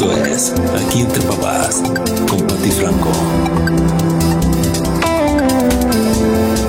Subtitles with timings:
[0.00, 1.82] Aquí entre papás
[2.28, 3.10] con Franco.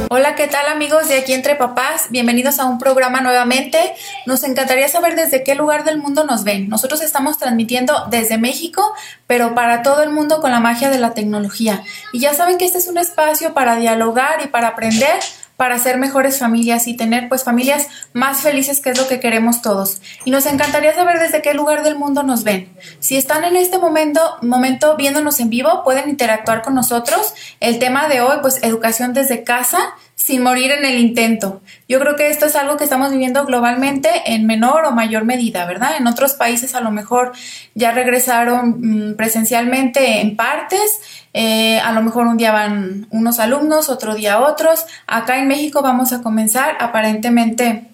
[0.09, 2.07] Hola, ¿qué tal amigos de Aquí entre papás?
[2.09, 3.93] Bienvenidos a un programa nuevamente.
[4.25, 6.69] Nos encantaría saber desde qué lugar del mundo nos ven.
[6.69, 8.95] Nosotros estamos transmitiendo desde México,
[9.27, 11.83] pero para todo el mundo con la magia de la tecnología.
[12.11, 15.19] Y ya saben que este es un espacio para dialogar y para aprender
[15.59, 19.61] para ser mejores familias y tener pues familias más felices, que es lo que queremos
[19.61, 20.01] todos.
[20.23, 22.71] Y nos encantaría saber desde qué lugar del mundo nos ven.
[23.01, 27.33] Si están en este momento, momento viéndonos en vivo, pueden interactuar con nosotros.
[27.59, 29.79] El tema de hoy, pues educación desde casa
[30.19, 31.61] sin morir en el intento.
[31.87, 35.65] Yo creo que esto es algo que estamos viviendo globalmente en menor o mayor medida,
[35.65, 35.95] ¿verdad?
[35.97, 37.31] En otros países a lo mejor
[37.73, 40.99] ya regresaron mm, presencialmente en partes,
[41.33, 44.85] eh, a lo mejor un día van unos alumnos, otro día otros.
[45.07, 47.88] Acá en México vamos a comenzar aparentemente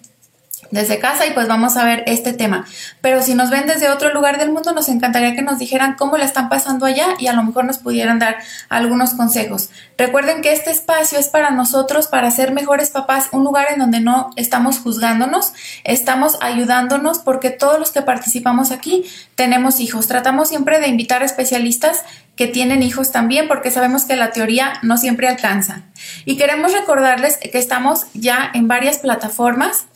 [0.70, 2.66] desde casa y pues vamos a ver este tema.
[3.00, 6.16] Pero si nos ven desde otro lugar del mundo, nos encantaría que nos dijeran cómo
[6.16, 9.70] la están pasando allá y a lo mejor nos pudieran dar algunos consejos.
[9.98, 14.00] Recuerden que este espacio es para nosotros, para ser mejores papás, un lugar en donde
[14.00, 15.52] no estamos juzgándonos,
[15.84, 20.06] estamos ayudándonos porque todos los que participamos aquí tenemos hijos.
[20.06, 22.02] Tratamos siempre de invitar a especialistas
[22.34, 25.82] que tienen hijos también porque sabemos que la teoría no siempre alcanza.
[26.24, 29.86] Y queremos recordarles que estamos ya en varias plataformas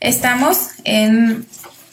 [0.00, 1.46] Estamos en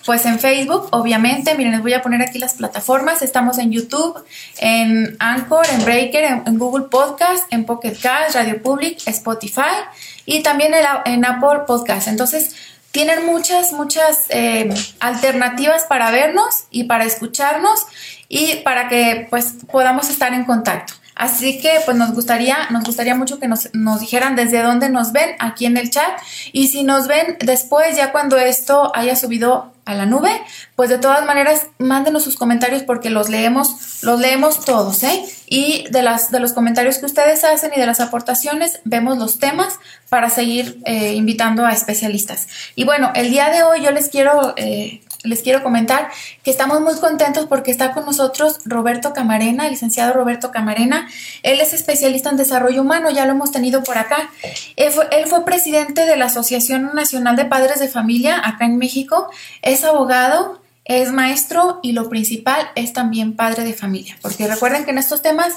[0.05, 3.23] pues en Facebook, obviamente, miren, les voy a poner aquí las plataformas.
[3.23, 4.23] Estamos en YouTube,
[4.59, 9.81] en Anchor, en Breaker, en, Google Podcast, en Pocket Cast, Radio Public, Spotify
[10.25, 10.73] y también
[11.05, 12.07] en, Apple Podcast.
[12.07, 12.55] Entonces,
[12.91, 17.87] tienen muchas, muchas eh, alternativas para vernos y para escucharnos
[18.29, 20.93] y para que pues podamos estar en contacto.
[21.15, 25.13] Así que pues nos gustaría, nos gustaría mucho que nos, nos, dijeran desde dónde nos
[25.13, 26.09] ven aquí en el chat
[26.51, 30.41] y si nos ven después, ya cuando esto haya subido a la nube,
[30.75, 35.23] pues de todas maneras mándenos sus comentarios porque los leemos, los leemos todos, ¿eh?
[35.47, 39.37] Y de las de los comentarios que ustedes hacen y de las aportaciones vemos los
[39.37, 42.47] temas para seguir eh, invitando a especialistas.
[42.75, 46.09] Y bueno, el día de hoy yo les quiero eh, les quiero comentar
[46.43, 51.07] que estamos muy contentos porque está con nosotros Roberto Camarena, el licenciado Roberto Camarena.
[51.43, 54.29] Él es especialista en desarrollo humano, ya lo hemos tenido por acá.
[54.75, 54.91] Él
[55.27, 59.29] fue, presidente de la Asociación Nacional de Padres de Familia acá en México.
[59.61, 64.17] Es abogado, es maestro y lo principal es también padre de familia.
[64.21, 65.53] Porque recuerden que en estos temas,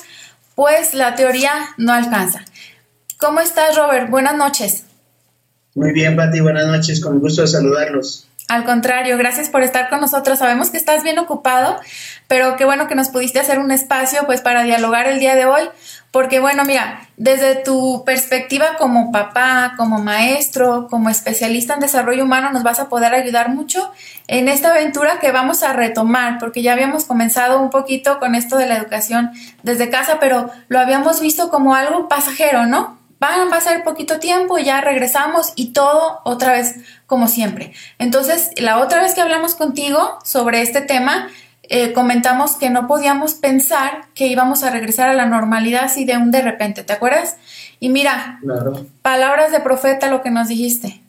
[0.55, 2.45] pues la teoría no alcanza.
[3.19, 4.11] ¿Cómo estás, Robert?
[4.11, 4.85] Buenas noches.
[5.75, 7.01] Muy bien, Pati, buenas noches.
[7.01, 8.28] Con gusto saludarlos.
[8.49, 10.39] Al contrario, gracias por estar con nosotros.
[10.39, 11.79] Sabemos que estás bien ocupado,
[12.29, 15.45] pero qué bueno que nos pudiste hacer un espacio pues para dialogar el día de
[15.45, 15.69] hoy,
[16.11, 22.51] porque bueno, mira, desde tu perspectiva como papá, como maestro, como especialista en desarrollo humano,
[22.51, 23.93] nos vas a poder ayudar mucho
[24.29, 28.57] en esta aventura que vamos a retomar, porque ya habíamos comenzado un poquito con esto
[28.57, 29.31] de la educación
[29.63, 32.98] desde casa, pero lo habíamos visto como algo pasajero, ¿no?
[33.23, 37.73] Va, va a ser poquito tiempo y ya regresamos y todo otra vez como siempre.
[37.99, 41.29] Entonces, la otra vez que hablamos contigo sobre este tema,
[41.71, 46.17] eh, comentamos que no podíamos pensar que íbamos a regresar a la normalidad así de
[46.17, 47.37] un de repente, ¿te acuerdas?
[47.79, 48.41] Y mira,
[49.03, 51.03] palabras de profeta lo que nos dijiste.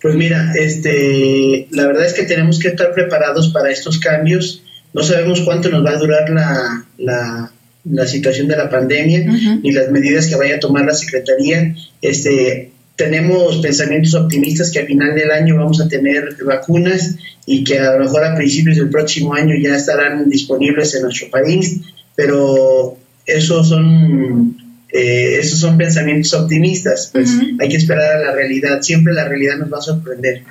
[0.00, 4.62] Pues mira, este, la verdad es que tenemos que estar preparados para estos cambios.
[4.92, 7.50] No sabemos cuánto nos va a durar la, la,
[7.90, 9.26] la situación de la pandemia
[9.62, 11.74] y las medidas que vaya a tomar la Secretaría.
[12.02, 17.78] Este, tenemos pensamientos optimistas que a final del año vamos a tener vacunas y que
[17.78, 21.80] a lo mejor a principios del próximo año ya estarán disponibles en nuestro país,
[22.16, 24.56] pero esos son
[24.92, 29.58] eh, esos son pensamientos optimistas, pues hay que esperar a la realidad, siempre la realidad
[29.58, 30.42] nos va a sorprender.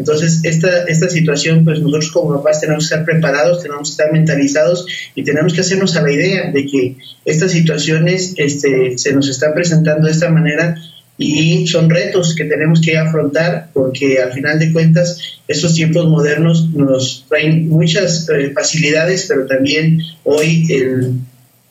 [0.00, 4.10] Entonces, esta, esta situación, pues nosotros como papás tenemos que estar preparados, tenemos que estar
[4.10, 6.96] mentalizados y tenemos que hacernos a la idea de que
[7.26, 10.74] estas situaciones este, se nos están presentando de esta manera
[11.18, 16.70] y son retos que tenemos que afrontar porque al final de cuentas estos tiempos modernos
[16.70, 21.20] nos traen muchas eh, facilidades, pero también hoy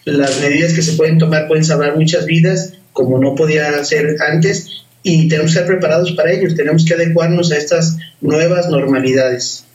[0.05, 4.85] las medidas que se pueden tomar pueden salvar muchas vidas como no podía ser antes
[5.03, 9.65] y tenemos que estar preparados para ello, tenemos que adecuarnos a estas nuevas normalidades.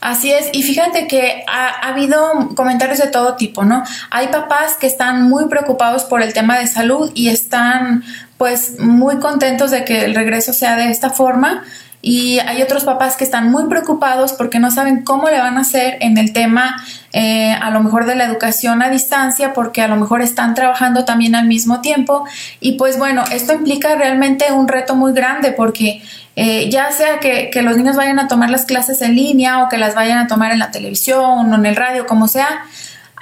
[0.00, 3.82] Así es, y fíjate que ha, habido comentarios de todo tipo, ¿no?
[4.10, 8.04] Hay papás que están muy preocupados por el tema de salud y están
[8.36, 11.64] pues muy contentos de que el regreso sea de esta forma
[12.08, 15.62] y hay otros papás que están muy preocupados porque no saben cómo le van a
[15.62, 16.80] hacer en el tema
[17.12, 21.04] eh, a lo mejor de la educación a distancia porque a lo mejor están trabajando
[21.04, 22.24] también al mismo tiempo
[22.60, 26.00] y pues bueno, esto implica realmente un reto muy grande porque
[26.36, 29.68] eh, ya sea que, que, los niños vayan a tomar las clases en línea o
[29.68, 32.66] que las vayan a tomar en la televisión o en el radio, como sea,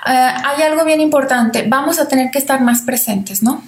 [0.07, 3.63] eh, hay algo bien importante, vamos a tener que estar más presentes, ¿no?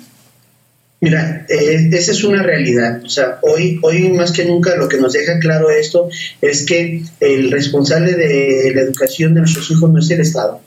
[1.07, 3.01] Mira, eh, esa es una realidad.
[3.05, 6.09] O sea, hoy, hoy más que nunca lo que nos deja claro esto
[6.43, 10.61] es que el responsable de la educación de nuestros hijos no es el Estado,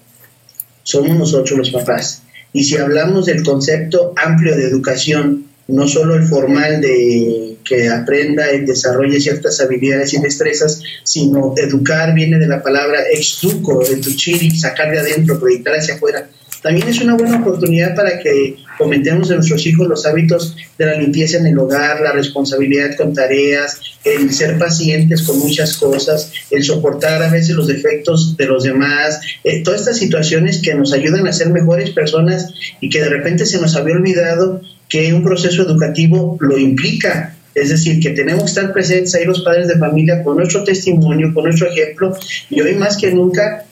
[0.81, 2.23] somos nosotros los papás.
[2.53, 8.53] Y si hablamos del concepto amplio de educación, no solo el formal de que aprenda
[8.53, 14.89] y desarrolle ciertas habilidades y destrezas, sino educar viene de la palabra extuco, educhir sacar
[14.89, 16.29] de adentro, proyectar hacia afuera
[16.61, 20.95] también es una buena oportunidad para que comentemos a nuestros hijos los hábitos de la
[20.95, 26.63] limpieza en el hogar, la responsabilidad con tareas, el ser pacientes con muchas cosas, el
[26.63, 31.27] soportar a veces los defectos de los demás, eh, todas estas situaciones que nos ayudan
[31.27, 35.61] a ser mejores personas y que de repente se nos había olvidado que un proceso
[35.63, 37.35] educativo lo implica.
[37.55, 41.33] Es decir, que tenemos que estar presentes ahí los padres de familia con nuestro testimonio,
[41.33, 42.15] con nuestro ejemplo,
[42.49, 43.65] y hoy más que nunca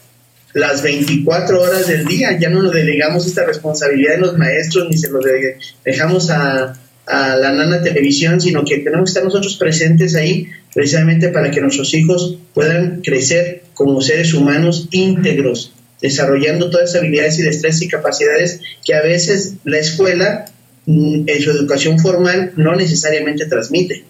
[0.54, 2.38] las 24 horas del día.
[2.38, 5.20] Ya no lo delegamos esta responsabilidad de los maestros ni se lo
[5.84, 6.74] dejamos a,
[7.08, 11.60] a la nana televisión, sino que tenemos que estar nosotros presentes ahí precisamente para que
[11.60, 15.72] nuestros hijos puedan crecer como seres humanos íntegros,
[16.02, 20.46] desarrollando todas esas habilidades y destrezas y capacidades que a veces la escuela
[20.86, 24.04] mm, en su educación formal no necesariamente transmite.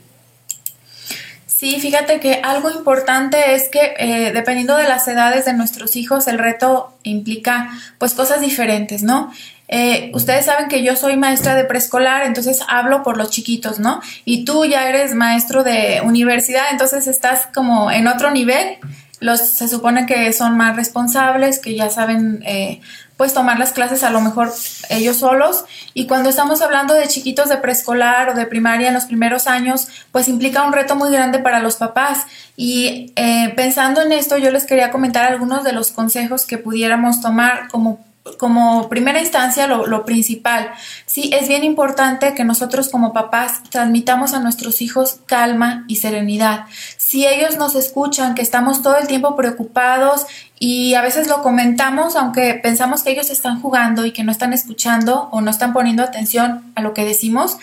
[1.58, 6.28] Sí, fíjate que algo importante es que eh, dependiendo de las edades de nuestros hijos,
[6.28, 7.68] el reto implica
[7.98, 9.32] pues cosas diferentes, ¿no?
[9.66, 14.00] Eh, ustedes saben que yo soy maestra de preescolar, entonces hablo por los chiquitos, ¿no?
[14.24, 18.78] Y tú ya eres maestro de universidad, entonces estás como en otro nivel.
[19.18, 22.80] Los se supone que son más responsables, que ya saben eh,
[23.18, 24.50] pues tomar las clases a lo mejor
[24.88, 25.64] ellos solos.
[25.92, 29.88] Y cuando estamos hablando de chiquitos de preescolar o de primaria en los primeros años,
[30.12, 32.26] pues implica un reto muy grande para los papás.
[32.56, 37.20] Y eh, pensando en esto, yo les quería comentar algunos de los consejos que pudiéramos
[37.20, 40.70] tomar como como primera instancia lo, principal.
[41.06, 46.66] Sí, es bien importante que nosotros como papás transmitamos a nuestros hijos calma y serenidad.
[46.96, 50.26] Si ellos nos escuchan, que estamos todo el tiempo preocupados
[50.58, 54.52] y a veces lo comentamos, aunque pensamos que ellos están jugando y que no están
[54.52, 57.58] escuchando o no están poniendo atención a lo que decimos,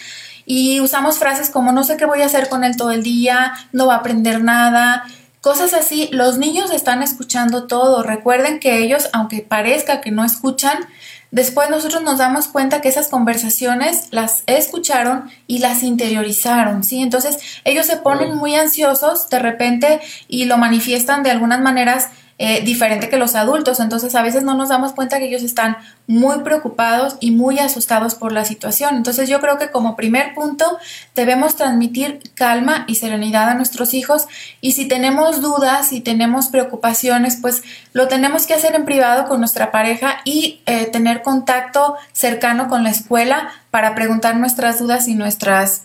[0.46, 3.54] y usamos frases como no sé qué voy a hacer con él todo el día,
[3.72, 5.04] no va a aprender nada,
[5.46, 8.02] Cosas así, los niños están escuchando todo.
[8.02, 10.88] Recuerden que ellos, aunque parezca que no escuchan,
[11.30, 17.00] después nosotros nos damos cuenta que esas conversaciones las escucharon y las interiorizaron, ¿sí?
[17.00, 22.62] Entonces ellos se ponen muy ansiosos de repente y lo manifiestan de algunas maneras eh,
[22.66, 23.80] diferente que los adultos.
[23.80, 28.16] Entonces a veces no nos damos cuenta que ellos están muy preocupados y muy asustados
[28.16, 28.98] por la situación.
[28.98, 30.78] Entonces yo creo que como primer punto
[31.16, 34.28] debemos transmitir calma y serenidad a nuestros hijos
[34.60, 39.40] y si tenemos dudas, si tenemos preocupaciones, pues lo tenemos que hacer en privado con
[39.40, 45.16] nuestra pareja y eh, tener contacto cercano con la escuela para preguntar nuestras dudas y
[45.16, 45.84] nuestras,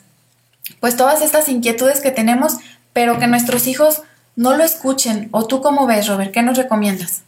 [0.81, 2.56] pues todas estas inquietudes que tenemos,
[2.93, 4.03] pero que nuestros hijos
[4.40, 5.28] no lo escuchen.
[5.32, 6.32] ¿O tú cómo ves, Robert?
[6.32, 7.22] ¿Qué nos recomiendas?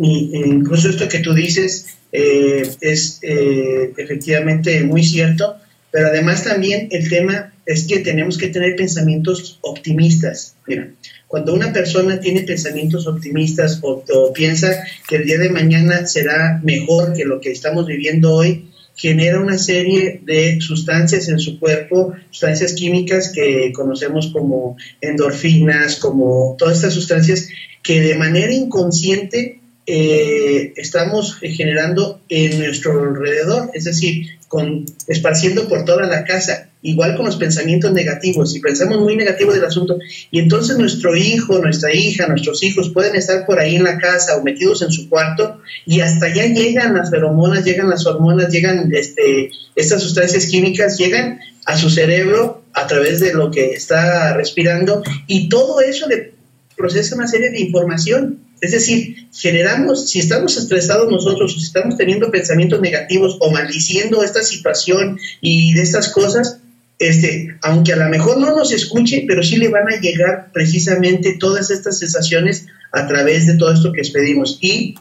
[0.00, 5.56] incluso esto que tú dices eh, es eh, efectivamente muy cierto,
[5.90, 10.54] pero además también el tema es que tenemos que tener pensamientos optimistas.
[10.66, 10.88] Mira,
[11.26, 14.70] cuando una persona tiene pensamientos optimistas o piensa
[15.08, 19.58] que el día de mañana será mejor que lo que estamos viviendo hoy, genera una
[19.58, 26.94] serie de sustancias en su cuerpo, sustancias químicas que conocemos como endorfinas, como todas estas
[26.94, 27.48] sustancias
[27.82, 35.84] que de manera inconsciente eh, estamos generando en nuestro alrededor, es decir, con, esparciendo por
[35.84, 39.98] toda la casa, igual con los pensamientos negativos, si pensamos muy negativo del asunto,
[40.30, 44.36] y entonces nuestro hijo, nuestra hija, nuestros hijos pueden estar por ahí en la casa
[44.36, 48.90] o metidos en su cuarto, y hasta allá llegan las feromonas, llegan las hormonas, llegan
[48.94, 55.02] este, estas sustancias químicas, llegan a su cerebro a través de lo que está respirando,
[55.26, 56.34] y todo eso le
[56.76, 58.40] procesa una serie de información.
[58.60, 64.42] Es decir, generamos, si estamos estresados nosotros, si estamos teniendo pensamientos negativos o maldiciendo esta
[64.42, 66.60] situación y de estas cosas,
[66.98, 71.36] este, aunque a lo mejor no nos escuche, pero sí le van a llegar precisamente
[71.38, 74.58] todas estas sensaciones a través de todo esto que expedimos.
[74.60, 74.94] Y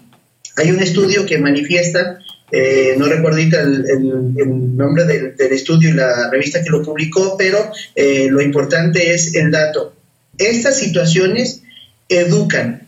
[0.57, 2.19] hay un estudio que manifiesta
[2.51, 8.27] eh, no recuerdo el, nombre del, estudio y la revista que lo publicó, pero eh,
[8.29, 9.95] lo importante es el dato.
[10.37, 11.63] Estas situaciones
[12.07, 12.87] educan,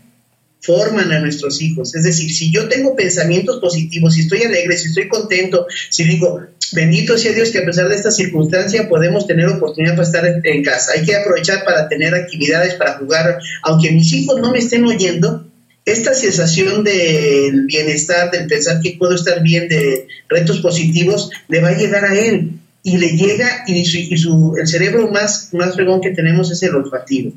[0.62, 1.96] forman a nuestros hijos.
[1.96, 6.42] Es decir, si yo tengo pensamientos positivos, si estoy alegre, si estoy contento, si digo,
[6.74, 10.64] bendito sea Dios que a pesar de esta circunstancia podemos tener oportunidad para estar en
[10.64, 10.94] casa.
[10.96, 13.40] Hay que aprovechar para tener actividades, para jugar.
[13.64, 15.46] Aunque mis hijos no me estén oyendo,
[15.86, 21.70] esta sensación del bienestar, del pensar que puedo estar bien, de retos positivos, le va
[21.70, 22.60] a llegar a él.
[22.84, 27.34] Y le llega, y, su, el cerebro más, más fregón que tenemos es el olfativo.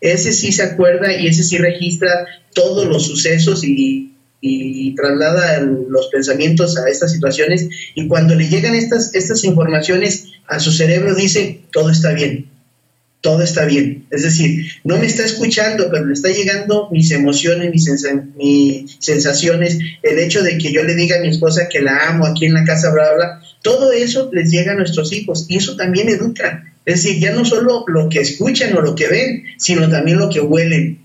[0.00, 4.11] Ese sí se acuerda y ese sí registra todos los sucesos y,
[4.44, 7.68] y traslada los pensamientos a estas situaciones.
[7.94, 12.50] Y cuando le llegan estas, estas informaciones a su cerebro, dice, todo está bien,
[13.20, 14.04] todo está bien.
[14.10, 20.18] Es decir, no me está escuchando, pero le está llegando mis emociones, mis, sensaciones, el
[20.18, 22.64] hecho de que yo le diga a mi esposa que la amo aquí en la
[22.64, 26.64] casa, bla, bla, todo eso les llega a nuestros hijos y eso también educa.
[26.84, 30.28] Es decir, ya no solo lo que escuchan o lo que ven, sino también lo
[30.28, 30.98] que huelen.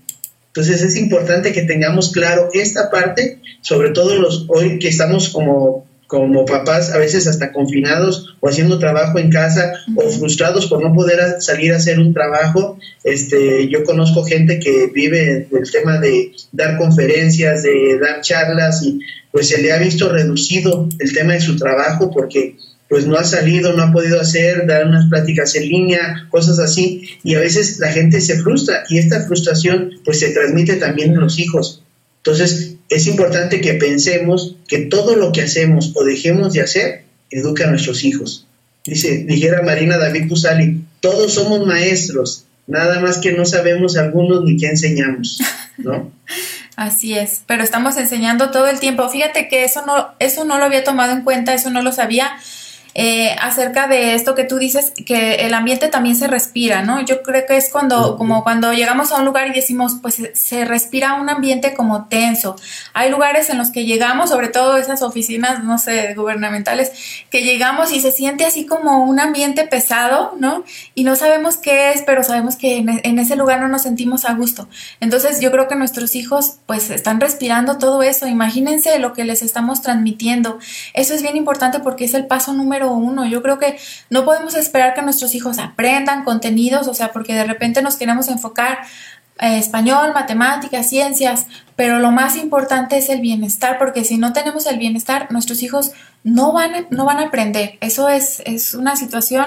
[0.58, 5.86] Entonces es importante que tengamos claro esta parte, sobre todo los hoy que estamos como
[6.08, 10.92] como papás a veces hasta confinados o haciendo trabajo en casa o frustrados por no
[10.94, 12.76] poder salir a hacer un trabajo.
[13.04, 18.98] Este, yo conozco gente que vive el tema de dar conferencias, de dar charlas y
[19.30, 22.56] pues se le ha visto reducido el tema de su trabajo porque
[22.88, 27.18] pues no ha salido, no ha podido hacer, dar unas pláticas en línea, cosas así,
[27.22, 31.20] y a veces la gente se frustra y esta frustración pues se transmite también en
[31.20, 31.82] los hijos.
[32.18, 37.66] Entonces, es importante que pensemos que todo lo que hacemos o dejemos de hacer educa
[37.66, 38.46] a nuestros hijos.
[38.86, 44.56] Dice, dijera Marina David Pusali, todos somos maestros, nada más que no sabemos algunos ni
[44.56, 45.40] qué enseñamos,
[45.76, 46.10] ¿no?
[46.76, 49.08] Así es, pero estamos enseñando todo el tiempo.
[49.08, 52.30] Fíjate que eso no, eso no lo había tomado en cuenta, eso no lo sabía
[53.00, 57.00] eh, acerca de esto que tú dices, que el ambiente también se respira, ¿no?
[57.04, 60.64] Yo creo que es cuando, como cuando llegamos a un lugar y decimos, pues se
[60.64, 62.56] respira un ambiente como tenso.
[62.94, 66.90] Hay lugares en los que llegamos, sobre todo esas oficinas, no sé, gubernamentales,
[67.30, 70.64] que llegamos y se siente así como un ambiente pesado, ¿no?
[70.96, 74.24] Y no sabemos qué es, pero sabemos que en, en ese lugar no nos sentimos
[74.24, 74.68] a gusto.
[74.98, 78.26] Entonces yo creo que nuestros hijos pues están respirando todo eso.
[78.26, 80.58] Imagínense lo que les estamos transmitiendo.
[80.94, 83.26] Eso es bien importante porque es el paso número uno.
[83.26, 83.78] Yo creo que
[84.10, 88.28] no podemos esperar que nuestros hijos aprendan contenidos, o sea, porque de repente nos queremos
[88.28, 88.78] enfocar
[89.40, 94.66] eh, español, matemáticas, ciencias, pero lo más importante es el bienestar, porque si no tenemos
[94.66, 95.92] el bienestar, nuestros hijos
[96.24, 97.78] no van a, no van a aprender.
[97.80, 99.46] Eso es, es una situación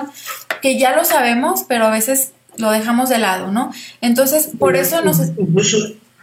[0.61, 3.73] que ya lo sabemos, pero a veces lo dejamos de lado, ¿no?
[3.99, 5.19] Entonces, por eso nos...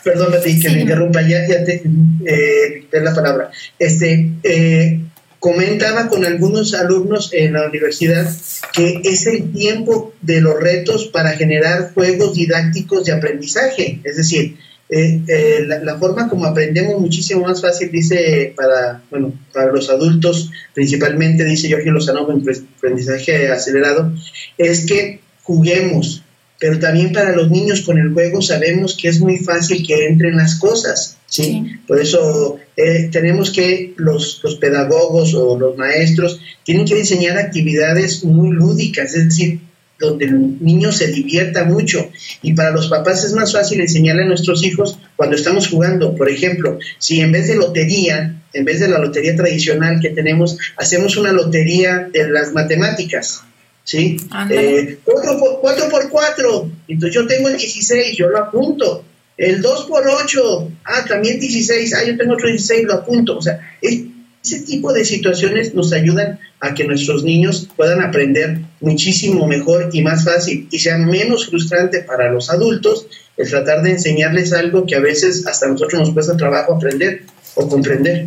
[0.02, 1.82] perdón, que me interrumpa, ya, te,
[2.24, 3.50] eh, la palabra.
[3.78, 5.00] Este, eh,
[5.38, 8.28] comentaba con algunos alumnos en la universidad
[8.72, 14.00] que es el tiempo de los retos para generar juegos didácticos de aprendizaje.
[14.04, 14.56] Es decir,
[14.90, 20.50] eh, eh, la, forma como aprendemos muchísimo más fácil, dice para, bueno, para los adultos,
[20.74, 22.42] principalmente, dice Jorge Lozano en
[22.78, 24.12] aprendizaje acelerado,
[24.56, 26.22] es que juguemos,
[26.58, 30.36] pero también para los niños con el juego sabemos que es muy fácil que entren
[30.36, 31.18] las cosas.
[31.26, 31.66] ¿sí?
[31.86, 38.22] Por eso eh, tenemos que los, los, pedagogos o los maestros tienen que diseñar actividades
[38.22, 39.58] muy lúdicas, es decir,
[39.98, 42.08] donde el niño se divierta mucho.
[42.40, 46.14] Y para los papás es más fácil enseñarle a nuestros hijos cuando estamos jugando.
[46.14, 50.56] Por ejemplo, si en vez de lotería, en vez de la lotería tradicional que tenemos,
[50.76, 53.42] hacemos una lotería de las matemáticas.
[53.82, 54.18] ¿Sí?
[54.30, 56.70] 4 eh, por 4 por 4.
[56.86, 59.04] Entonces yo tengo el 16, yo lo apunto
[59.38, 63.38] el 2 por 8, ah, también 16, ah, yo tengo otro 16, lo apunto.
[63.38, 69.46] O sea, ese tipo de situaciones nos ayudan a que nuestros niños puedan aprender muchísimo
[69.46, 74.52] mejor y más fácil y sea menos frustrante para los adultos el tratar de enseñarles
[74.52, 77.22] algo que a veces hasta nosotros nos cuesta trabajo aprender
[77.54, 78.26] o comprender.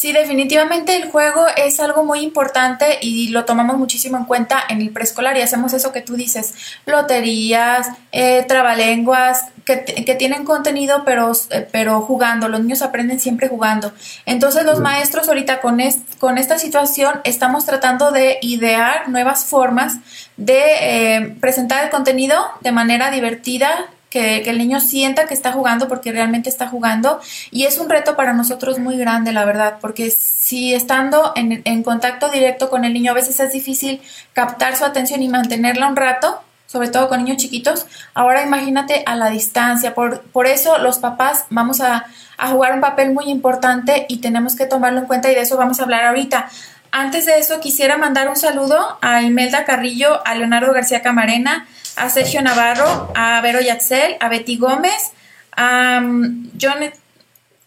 [0.00, 4.80] Sí, definitivamente el juego es algo muy importante y lo tomamos muchísimo en cuenta en
[4.80, 6.54] el preescolar y hacemos eso que tú dices,
[6.86, 13.48] loterías, eh, trabalenguas, que, que, tienen contenido pero, eh, pero jugando, los niños aprenden siempre
[13.48, 13.92] jugando.
[14.24, 15.78] Entonces los maestros ahorita con,
[16.18, 19.98] con esta situación estamos tratando de idear nuevas formas
[20.38, 25.88] de eh, presentar el contenido de manera divertida, que, el niño sienta que está jugando
[25.88, 30.10] porque realmente está jugando y es un reto para nosotros muy grande, la verdad, porque
[30.10, 34.02] si estando en, en contacto directo con el niño a veces es difícil
[34.34, 37.86] captar su atención y mantenerla un rato, sobre todo con niños chiquitos.
[38.14, 39.92] Ahora imagínate a la distancia.
[39.92, 42.06] Por, por eso los papás vamos a,
[42.38, 45.56] a jugar un papel muy importante y tenemos que tomarlo en cuenta y de eso
[45.56, 46.48] vamos a hablar ahorita.
[46.92, 52.10] Antes de eso, quisiera mandar un saludo a Imelda Carrillo, a Leonardo García Camarena, a
[52.10, 55.12] Sergio Navarro, a Vero Yatzel, a Betty Gómez,
[55.56, 56.90] a um, John,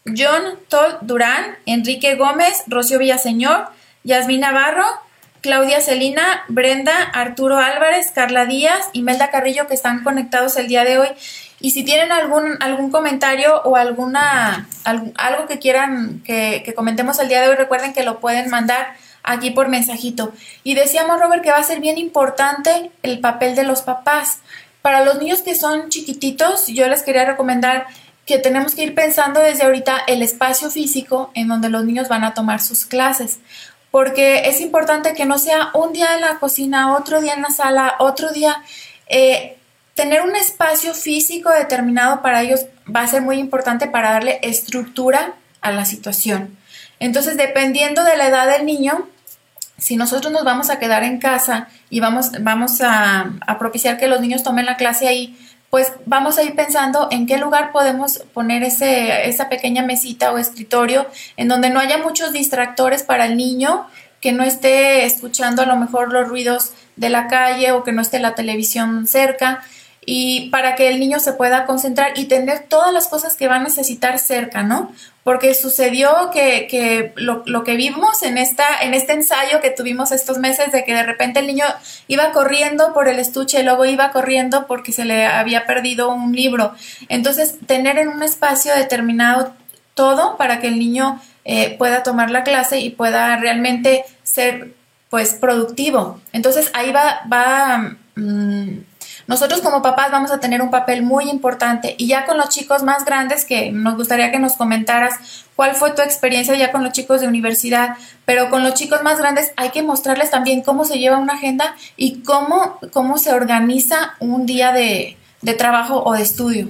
[0.06, 3.70] John Todd Durán, Enrique Gómez, Rocío Villaseñor,
[4.04, 4.86] Yasmín Navarro,
[5.42, 10.98] Claudia Celina, Brenda, Arturo Álvarez, Carla Díaz, Imelda Carrillo, que están conectados el día de
[10.98, 11.10] hoy.
[11.60, 17.30] Y si tienen algún, algún comentario o alguna, algo que quieran que, que comentemos el
[17.30, 20.34] día de hoy, recuerden que lo pueden mandar aquí por mensajito.
[20.64, 24.40] Y decíamos, Robert, que va a ser bien importante el papel de los papás.
[24.82, 27.88] Para los niños que son chiquititos, yo les quería recomendar
[28.26, 32.24] que tenemos que ir pensando desde ahorita el espacio físico en donde los niños van
[32.24, 33.40] a tomar sus clases.
[33.92, 37.50] Porque es importante que no sea un día en la cocina, otro día en la
[37.50, 38.64] sala, otro día.
[39.08, 39.58] Eh,
[39.94, 45.36] tener un espacio físico determinado para ellos va a ser muy importante para darle estructura
[45.62, 46.58] a la situación.
[47.00, 49.08] Entonces, dependiendo de la edad del niño,
[49.84, 54.22] si nosotros nos vamos a quedar en casa y vamos, vamos a, propiciar que los
[54.22, 55.38] niños tomen la clase ahí,
[55.70, 60.38] pues vamos a ir pensando en qué lugar podemos poner ese, esa pequeña mesita o
[60.38, 63.86] escritorio en donde no haya muchos distractores para el niño,
[64.22, 68.02] que no esté escuchando a lo mejor los ruidos de la calle o que no
[68.02, 69.66] esté la televisión cerca
[70.06, 73.56] y para que el niño se pueda concentrar y tener todas las cosas que va
[73.56, 74.92] a necesitar cerca, ¿no?
[75.24, 80.12] Porque sucedió que, que lo, lo, que vimos en, esta, en este ensayo que tuvimos
[80.12, 81.66] estos meses de que de repente el niño
[82.08, 86.34] iba corriendo por el estuche y luego iba corriendo porque se le había perdido un
[86.34, 86.74] libro.
[87.08, 89.54] Entonces, tener en un espacio determinado
[89.94, 94.74] todo para que el niño eh, pueda tomar la clase y pueda realmente ser
[95.10, 96.20] pues productivo.
[96.32, 98.80] Entonces ahí va, va mm,
[99.28, 102.84] nosotros como papás vamos a tener un papel muy importante y ya con los chicos
[102.84, 106.94] más grandes que nos gustaría que nos comentaras cuál fue tu experiencia ya con los
[106.94, 111.00] chicos de universidad, pero con los chicos más grandes hay que mostrarles también cómo se
[111.00, 115.18] lleva una agenda y cómo, cómo se organiza un día de,
[115.58, 116.70] trabajo o de estudio.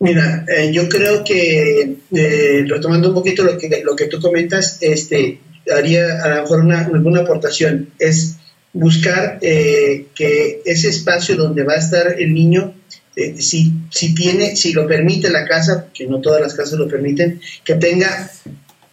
[0.00, 4.78] Mira, eh, yo creo que eh, retomando un poquito lo que, lo que tú comentas,
[4.80, 5.40] este,
[5.72, 7.90] haría a lo mejor una, alguna aportación.
[7.98, 8.38] Es
[8.72, 12.74] buscar eh, que ese espacio donde va a estar el niño,
[13.16, 16.88] eh, si, si tiene, si lo permite la casa, que no todas las casas lo
[16.88, 18.30] permiten, que tenga,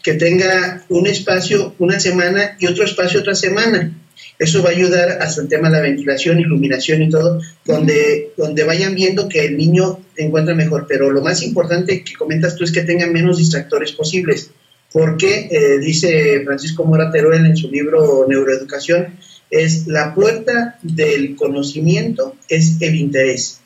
[0.04, 3.94] que tenga un espacio una semana y otro espacio otra semana.
[4.38, 8.63] Eso va a ayudar hasta el tema de la ventilación, iluminación y todo, donde, donde
[8.63, 10.86] vayan viendo que el niño encuentra mejor.
[10.88, 14.50] Pero lo más importante que comentas tú es que tenga menos distractores posibles,
[14.94, 19.18] porque eh, dice Francisco Mora Teruel en su libro Neuroeducación,
[19.50, 23.60] es la puerta del conocimiento es el interés.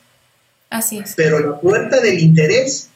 [0.70, 1.14] Así es.
[1.16, 2.88] Pero la puerta del interés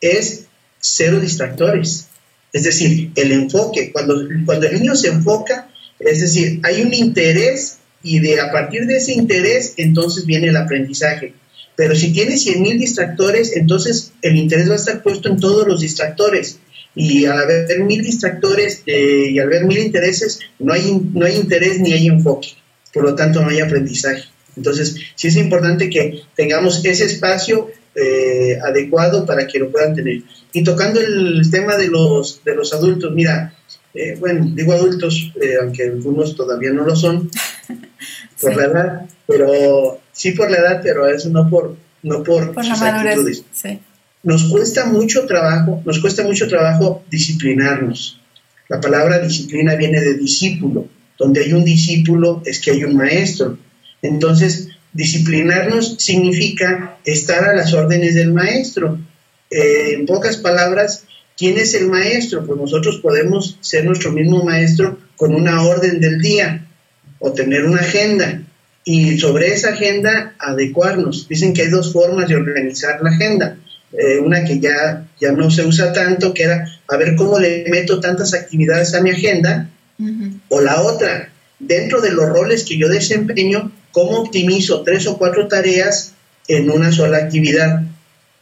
[0.00, 0.46] es
[0.80, 2.08] cero distractores.
[2.52, 7.78] Es decir, el enfoque, cuando, cuando el niño se enfoca, es decir, hay un interés
[8.02, 11.34] y de a partir de ese interés entonces viene el aprendizaje.
[11.76, 15.80] Pero si tiene 100.000 distractores, entonces el interés va a estar puesto en todos los
[15.80, 16.58] distractores
[16.94, 21.36] y al haber mil distractores eh, y al haber mil intereses, no hay, no hay
[21.36, 22.48] interés ni hay enfoque,
[22.92, 24.24] por lo tanto no hay aprendizaje.
[24.56, 30.22] Entonces, sí es importante que tengamos ese espacio eh, adecuado para que lo puedan tener.
[30.52, 33.54] Y tocando el tema de los, de los adultos, mira,
[33.94, 37.30] eh, bueno, digo adultos, aunque algunos todavía no lo son,
[38.40, 42.64] por la edad, pero sí por la edad, pero eso no por, no por, por
[42.64, 43.44] sus actitudes.
[43.52, 43.80] Sí
[44.22, 48.20] nos cuesta mucho trabajo, nos cuesta mucho trabajo disciplinarnos.
[48.68, 50.86] La palabra disciplina viene de discípulo.
[51.18, 53.58] Donde hay un discípulo es que hay un maestro.
[54.00, 58.98] Entonces, disciplinarnos significa estar a las órdenes del maestro.
[59.50, 61.04] Eh, en pocas palabras,
[61.36, 62.46] ¿quién es el maestro?
[62.46, 66.66] Pues nosotros podemos ser nuestro mismo maestro con una orden del día
[67.18, 68.42] o tener una agenda
[68.84, 71.28] y sobre esa agenda adecuarnos.
[71.28, 73.58] Dicen que hay dos formas de organizar la agenda.
[73.92, 77.66] Eh, una que ya, ya no se usa tanto, que era a ver cómo le
[77.68, 79.68] meto tantas actividades a mi agenda,
[80.48, 85.46] o la otra, dentro de los roles que yo desempeño, cómo optimizo tres o cuatro
[85.46, 86.14] tareas
[86.48, 87.82] en una sola actividad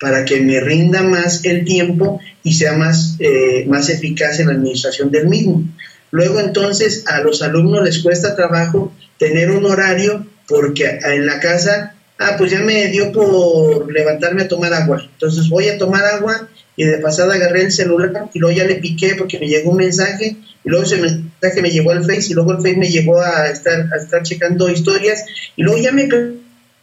[0.01, 4.55] para que me rinda más el tiempo y sea más, eh, más eficaz en la
[4.55, 5.63] administración del mismo.
[6.11, 11.95] Luego entonces a los alumnos les cuesta trabajo tener un horario porque en la casa
[12.21, 15.03] ah, pues ya me dio por levantarme a tomar agua.
[15.13, 18.77] Entonces voy a tomar agua y de pasada agarré el celular y luego ya le
[18.77, 22.35] piqué porque me llegó un mensaje y luego ese mensaje me llegó al Face y
[22.35, 25.25] luego el Face me llevó a estar, a estar checando historias
[25.57, 26.09] y luego ya me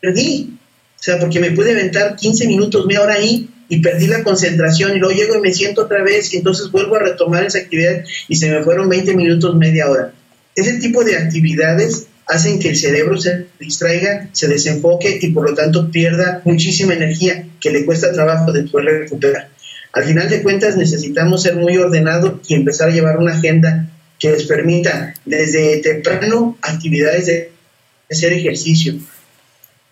[0.01, 0.57] perdí.
[0.99, 4.95] O sea, porque me pude aventar 15 minutos, media hora ahí y perdí la concentración
[4.95, 8.03] y luego llego y me siento otra vez y entonces vuelvo a retomar esa actividad
[8.27, 10.11] y se me fueron 20 minutos, media hora.
[10.55, 15.55] Ese tipo de actividades hacen que el cerebro se distraiga, se desenfoque y por lo
[15.55, 19.49] tanto pierda muchísima energía que le cuesta trabajo de poder recuperar.
[19.93, 24.31] Al final de cuentas necesitamos ser muy ordenados y empezar a llevar una agenda que
[24.31, 27.51] les permita desde temprano actividades de
[28.11, 28.95] hacer ejercicio.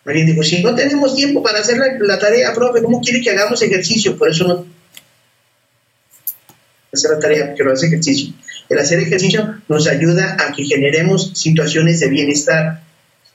[0.03, 3.61] María dijo, si no tenemos tiempo para hacer la, tarea, profe, ¿cómo quiere que hagamos
[3.61, 4.17] ejercicio?
[4.17, 4.65] Por eso no
[6.93, 8.33] hacer la tarea, quiero hacer ejercicio.
[8.69, 12.81] El hacer ejercicio nos ayuda a que generemos situaciones de bienestar.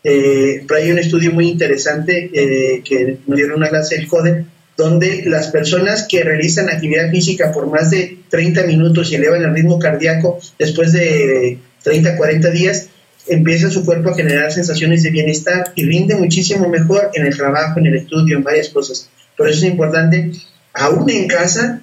[0.02, 4.44] Eh, hay un estudio muy interesante eh, que nos dieron una clase del CODE,
[4.76, 9.54] donde las personas que realizan actividad física por más de 30 minutos y elevan el
[9.54, 12.88] ritmo cardíaco después de 30, 40 días,
[13.28, 17.78] empieza su cuerpo a generar sensaciones de bienestar y rinde muchísimo mejor en el trabajo,
[17.78, 19.10] en el estudio, en varias cosas.
[19.36, 20.32] Por eso es importante,
[20.72, 21.82] aún en casa,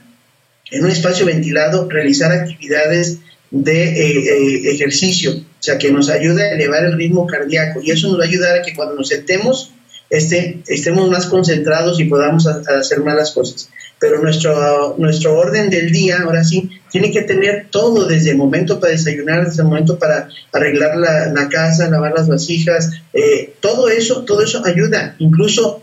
[0.71, 3.19] en un espacio ventilado, realizar actividades
[3.51, 7.91] de eh, eh, ejercicio, o sea, que nos ayuda a elevar el ritmo cardíaco y
[7.91, 9.73] eso nos va a ayudar a que cuando nos sentemos
[10.09, 13.69] este, estemos más concentrados y podamos hacer más las cosas.
[13.99, 18.79] Pero nuestro, nuestro orden del día, ahora sí, tiene que tener todo desde el momento
[18.79, 24.23] para desayunar, desde el momento para arreglar la, casa, lavar las vasijas, eh, todo eso,
[24.23, 25.15] todo eso ayuda.
[25.19, 25.81] Incluso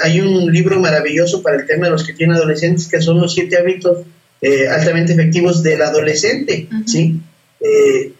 [0.00, 3.34] hay un libro maravilloso para el tema de los que tienen adolescentes que son los
[3.34, 4.06] siete hábitos
[4.44, 7.18] eh, altamente efectivos del adolescente, ¿sí?
[7.60, 8.12] Eh,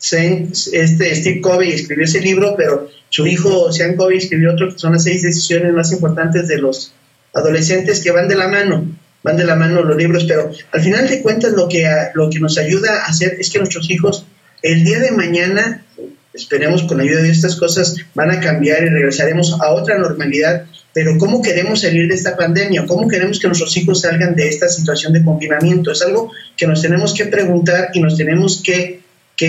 [0.00, 4.92] este Steve Covey escribió ese libro, pero su hijo Sean Covey escribió otro que son
[4.92, 6.94] las seis decisiones más importantes de los
[7.34, 8.86] adolescentes que van de la mano,
[9.22, 12.40] van de la mano los libros, pero al final de cuentas lo que, lo que
[12.40, 14.24] nos ayuda a hacer es que nuestros hijos
[14.62, 15.84] el día de mañana,
[16.32, 20.64] esperemos con la ayuda de estas cosas, van a cambiar y regresaremos a otra normalidad
[20.98, 22.84] pero ¿cómo queremos salir de esta pandemia?
[22.84, 25.92] ¿Cómo queremos que nuestros hijos salgan de esta situación de confinamiento?
[25.92, 28.98] Es algo que nos tenemos que preguntar y nos tenemos que,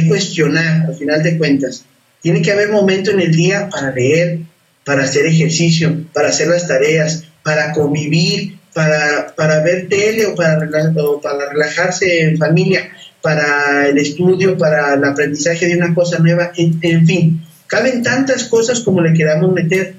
[0.07, 1.85] cuestionar al final de cuentas.
[2.21, 4.41] Tiene que haber momento en el día para leer,
[4.85, 10.59] para hacer ejercicio, para hacer las tareas, para convivir, para, para ver tele o para,
[10.59, 12.91] para relajarse en familia,
[13.23, 17.41] para el estudio, para el aprendizaje de una cosa nueva, en fin.
[17.65, 19.95] Caben tantas cosas como le queramos meter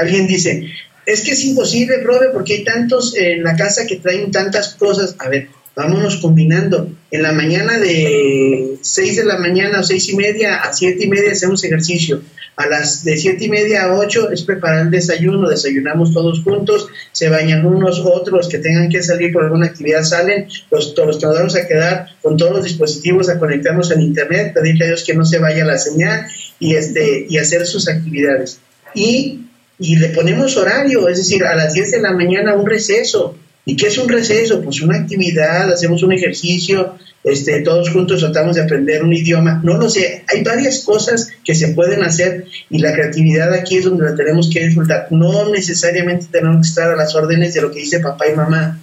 [0.00, 0.66] Alguien dice,
[1.06, 5.16] es que es imposible, profe, porque hay tantos en la casa que traen tantas cosas.
[5.18, 6.90] A ver, vámonos combinando.
[7.10, 11.08] En la mañana de 6 de la mañana o seis y media a siete y
[11.08, 12.22] media hacemos ejercicio.
[12.56, 16.88] A las de siete y media a 8 es preparar el desayuno, desayunamos todos juntos,
[17.10, 21.56] se bañan unos, otros que tengan que salir por alguna actividad salen, los, nos vamos
[21.56, 25.24] a quedar con todos los dispositivos a conectarnos en internet, pedirle a Dios que no
[25.24, 26.26] se vaya la señal
[26.58, 28.60] y, este, y hacer sus actividades.
[28.94, 29.46] Y
[29.80, 33.36] y le ponemos horario, es decir, a las 10 de la mañana un receso.
[33.64, 34.60] ¿Y qué es un receso?
[34.62, 39.60] Pues una actividad, hacemos un ejercicio, este, todos juntos tratamos de aprender un idioma.
[39.64, 43.84] No lo sé, hay varias cosas que se pueden hacer y la creatividad aquí es
[43.84, 45.06] donde la tenemos que disfrutar.
[45.10, 48.78] No necesariamente tenemos que estar a las órdenes de lo que dice papá y mamá.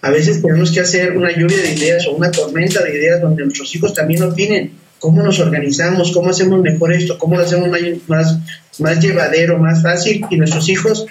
[0.00, 3.42] A veces tenemos que hacer una lluvia de ideas o una tormenta de ideas donde
[3.42, 7.68] nuestros hijos también opinen cómo nos organizamos, cómo hacemos mejor esto, cómo lo hacemos
[8.06, 8.38] más,
[8.78, 10.24] más, llevadero, más fácil.
[10.30, 11.04] Y nuestros hijos,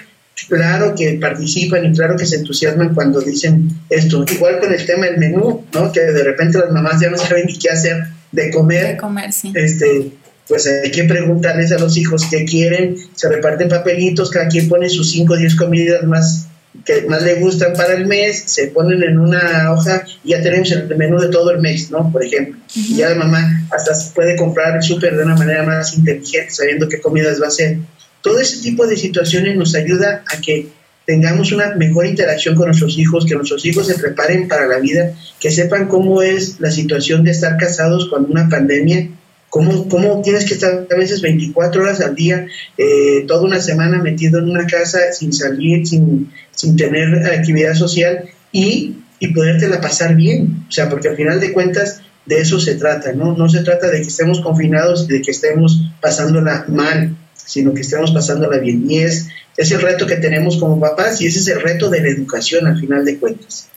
[0.48, 4.24] claro que participan y claro que se entusiasman cuando dicen esto.
[4.28, 5.92] Igual con el tema del menú, ¿no?
[5.92, 7.98] Que de repente las mamás ya no saben ni qué hacer
[8.32, 8.88] de comer.
[8.88, 9.52] De comer, sí.
[9.54, 10.10] Este,
[10.48, 14.88] pues hay que preguntarles a los hijos qué quieren, se reparten papelitos, cada quien pone
[14.88, 16.43] sus 5 o 10 comidas más
[16.84, 20.70] que más le gustan para el mes, se ponen en una hoja y ya tenemos
[20.72, 22.10] el menú de todo el mes, ¿no?
[22.10, 22.58] Por ejemplo.
[22.74, 26.88] Y ya la mamá hasta puede comprar el súper de una manera más inteligente, sabiendo
[26.88, 27.78] qué comidas va a hacer.
[28.22, 30.68] Todo ese tipo de situaciones nos ayuda a que
[31.06, 35.14] tengamos una mejor interacción con nuestros hijos, que nuestros hijos se preparen para la vida,
[35.38, 39.08] que sepan cómo es la situación de estar casados con una pandemia
[39.54, 44.02] ¿Cómo, ¿Cómo, tienes que estar a veces 24 horas al día, eh, toda una semana
[44.02, 50.14] metido en una casa sin salir, sin, sin tener actividad social y, y podértela pasar
[50.14, 50.64] bien?
[50.68, 53.36] O sea, porque al final de cuentas de eso se trata, ¿no?
[53.36, 57.82] No se trata de que estemos confinados y de que estemos pasándola mal, sino que
[57.82, 58.90] estemos pasándola bien.
[58.90, 62.00] Y es, es el reto que tenemos como papás y ese es el reto de
[62.00, 63.68] la educación al final de cuentas.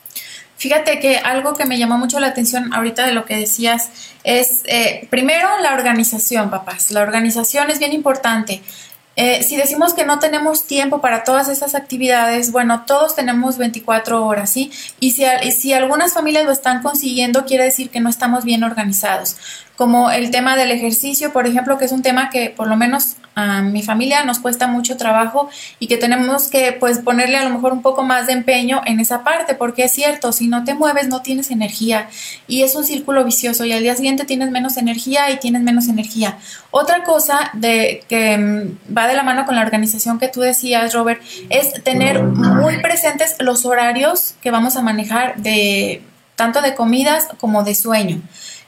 [0.56, 3.90] Fíjate que algo que me llamó mucho la atención ahorita de lo que decías
[4.24, 6.90] es, eh, primero, la organización, papás.
[6.90, 8.60] La organización es bien importante.
[9.20, 14.24] Eh, si decimos que no tenemos tiempo para todas estas actividades, bueno, todos tenemos 24
[14.24, 14.70] horas, ¿sí?
[15.00, 19.36] Y si, si algunas familias lo están consiguiendo, quiere decir que no estamos bien organizados.
[19.74, 23.16] Como el tema del ejercicio, por ejemplo, que es un tema que por lo menos
[23.38, 25.48] a mi familia nos cuesta mucho trabajo
[25.78, 28.98] y que tenemos que pues ponerle a lo mejor un poco más de empeño en
[28.98, 32.08] esa parte, porque es cierto, si no te mueves no tienes energía
[32.48, 35.86] y es un círculo vicioso y al día siguiente tienes menos energía y tienes menos
[35.88, 36.38] energía.
[36.72, 40.92] Otra cosa de que mm, va de la mano con la organización que tú decías,
[40.92, 46.02] Robert, es tener muy presentes los horarios que vamos a manejar de
[46.34, 48.20] tanto de comidas como de sueño.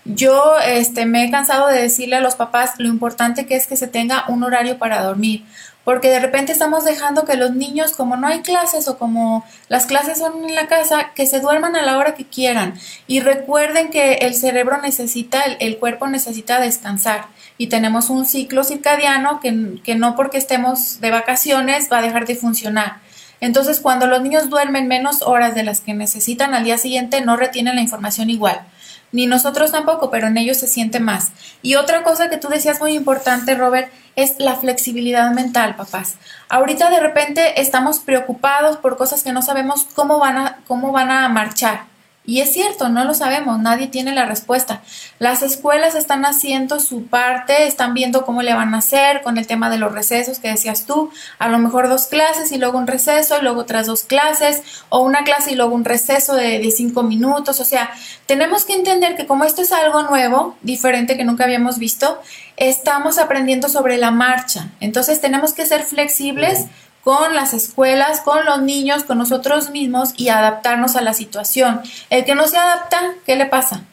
[0.05, 3.77] Yo este, me he cansado de decirle a los papás lo importante que es que
[3.77, 5.45] se tenga un horario para dormir,
[5.85, 9.87] porque de repente estamos dejando que los niños, como no hay clases o como las
[9.87, 12.75] clases son en la casa, que se duerman a la hora que quieran.
[13.07, 17.27] Y recuerden que el cerebro necesita, el, cuerpo necesita descansar.
[17.59, 22.27] Y tenemos un ciclo circadiano que, que no porque estemos de vacaciones va a dejar
[22.27, 22.99] de funcionar.
[23.41, 27.37] Entonces, cuando los niños duermen menos horas de las que necesitan al día siguiente, no
[27.37, 28.63] retienen la información igual
[29.12, 31.33] ni nosotros tampoco, pero en ellos se siente más.
[31.62, 36.16] Y otra cosa que tú decías muy importante, Robert, es la flexibilidad mental, papás.
[36.49, 41.11] Ahorita de repente estamos preocupados por cosas que no sabemos cómo van a, cómo van
[41.11, 41.89] a marchar.
[42.31, 44.83] Y es cierto, no lo sabemos, nadie tiene la respuesta.
[45.19, 49.49] Las escuelas están haciendo su parte, están viendo cómo le van a hacer con el
[49.49, 52.87] tema de los recesos que decías tú, a lo mejor dos clases y luego un
[52.87, 57.03] receso y luego otras dos clases, o una clase y luego un receso de, cinco
[57.03, 57.59] minutos.
[57.59, 57.90] O sea,
[58.27, 62.23] tenemos que entender que como esto es algo nuevo, diferente que nunca habíamos visto,
[62.57, 64.69] estamos aprendiendo sobre la marcha.
[64.79, 66.66] Entonces tenemos que ser flexibles
[67.03, 71.81] con las escuelas, con los niños, con nosotros mismos y adaptarnos a la situación.
[72.11, 73.85] El que no se adapta, ¿qué le pasa?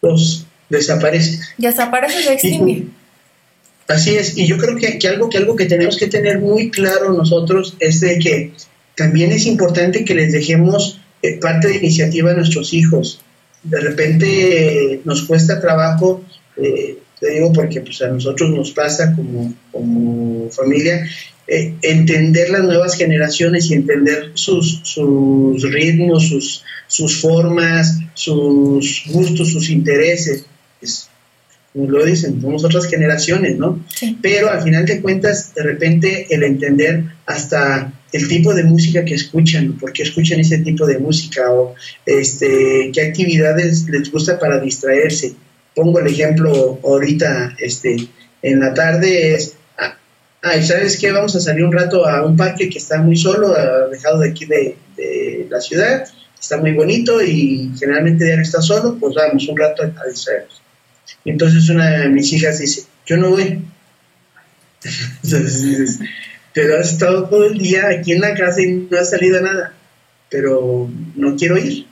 [0.00, 1.40] Pues desaparece.
[1.56, 2.86] Desaparece, se extingue.
[3.88, 7.12] así es, y yo creo que, algo, que algo que tenemos que tener muy claro
[7.14, 8.52] nosotros es de que
[8.94, 13.20] también es importante que les dejemos eh, parte de iniciativa a nuestros hijos.
[13.62, 16.22] De repente nos cuesta trabajo,
[16.56, 21.08] eh, te digo porque pues, a nosotros nos pasa como, como familia,
[21.50, 29.52] eh, entender las nuevas generaciones y entender sus, sus ritmos, sus, sus formas, sus gustos,
[29.52, 30.44] sus intereses.
[31.72, 33.82] como lo dicen, somos otras generaciones, ¿no?
[34.20, 39.14] Pero al final de cuentas, de repente, el entender hasta el tipo de música que
[39.14, 44.60] escuchan, por qué escuchan ese tipo de música o este, qué actividades les gusta para
[44.60, 45.32] distraerse.
[45.74, 47.96] Pongo el ejemplo ahorita, este,
[48.42, 49.54] en la tarde es
[50.42, 51.10] ay, ¿sabes qué?
[51.12, 54.46] Vamos a salir un rato a un parque que está muy solo, alejado de aquí
[54.46, 54.76] de,
[55.48, 56.04] la ciudad,
[56.38, 60.60] está muy bonito y generalmente ya no está solo, pues vamos un rato a, distraernos.
[61.24, 63.64] Entonces una de mis hijas dice, yo no voy.
[65.22, 65.98] entonces dices,
[66.52, 69.42] pero has estado todo el día aquí en la casa y no has salido a
[69.42, 69.74] nada,
[70.28, 71.86] pero no quiero ir.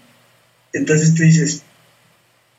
[0.73, 1.63] Entonces tú dices,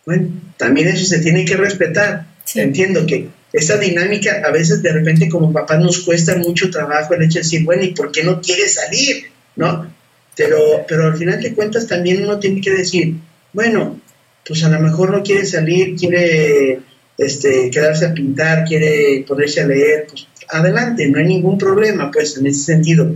[0.06, 2.26] bueno, también eso se tiene que respetar.
[2.56, 7.24] Entiendo que esa dinámica a veces de repente como papá nos cuesta mucho trabajo el
[7.24, 9.28] hecho de decir, bueno, ¿y por qué no quiere salir?
[9.56, 9.92] ¿No?
[10.36, 13.16] Pero, pero al final de cuentas también uno tiene que decir,
[13.54, 14.00] bueno,
[14.46, 16.80] pues a lo mejor no quiere salir, quiere
[17.18, 22.38] este, quedarse a pintar, quiere ponerse a leer, pues adelante, no hay ningún problema, pues
[22.38, 23.16] en ese sentido.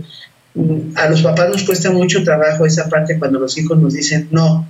[0.54, 4.28] Mm, a los papás nos cuesta mucho trabajo esa parte cuando los hijos nos dicen,
[4.30, 4.68] no,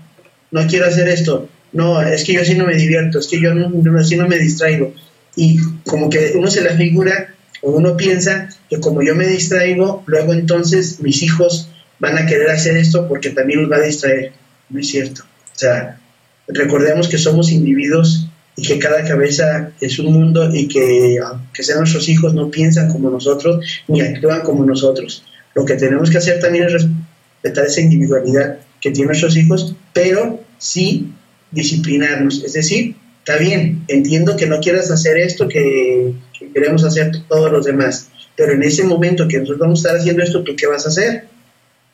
[0.50, 3.52] no quiero hacer esto, no, es que yo así no me divierto, es que yo
[3.98, 4.92] así no me distraigo
[5.36, 10.02] y como que uno se la figura o uno piensa que como yo me distraigo,
[10.06, 11.68] luego entonces mis hijos
[11.98, 14.32] van a querer hacer esto porque también los va a distraer.
[14.68, 15.22] No es cierto.
[15.22, 16.00] O sea,
[16.48, 21.78] recordemos que somos individuos y que cada cabeza es un mundo y que aunque sean
[21.78, 25.24] nuestros hijos no piensan como nosotros ni actúan como nosotros.
[25.54, 30.42] Lo que tenemos que hacer también es respetar esa individualidad que tienen nuestros hijos, pero
[30.58, 31.12] sí
[31.50, 36.12] disciplinarnos, es decir, está bien, entiendo que no quieras hacer esto que,
[36.52, 40.22] queremos hacer todos los demás, pero en ese momento que nosotros vamos a estar haciendo
[40.24, 41.28] esto, ¿tú qué vas a hacer?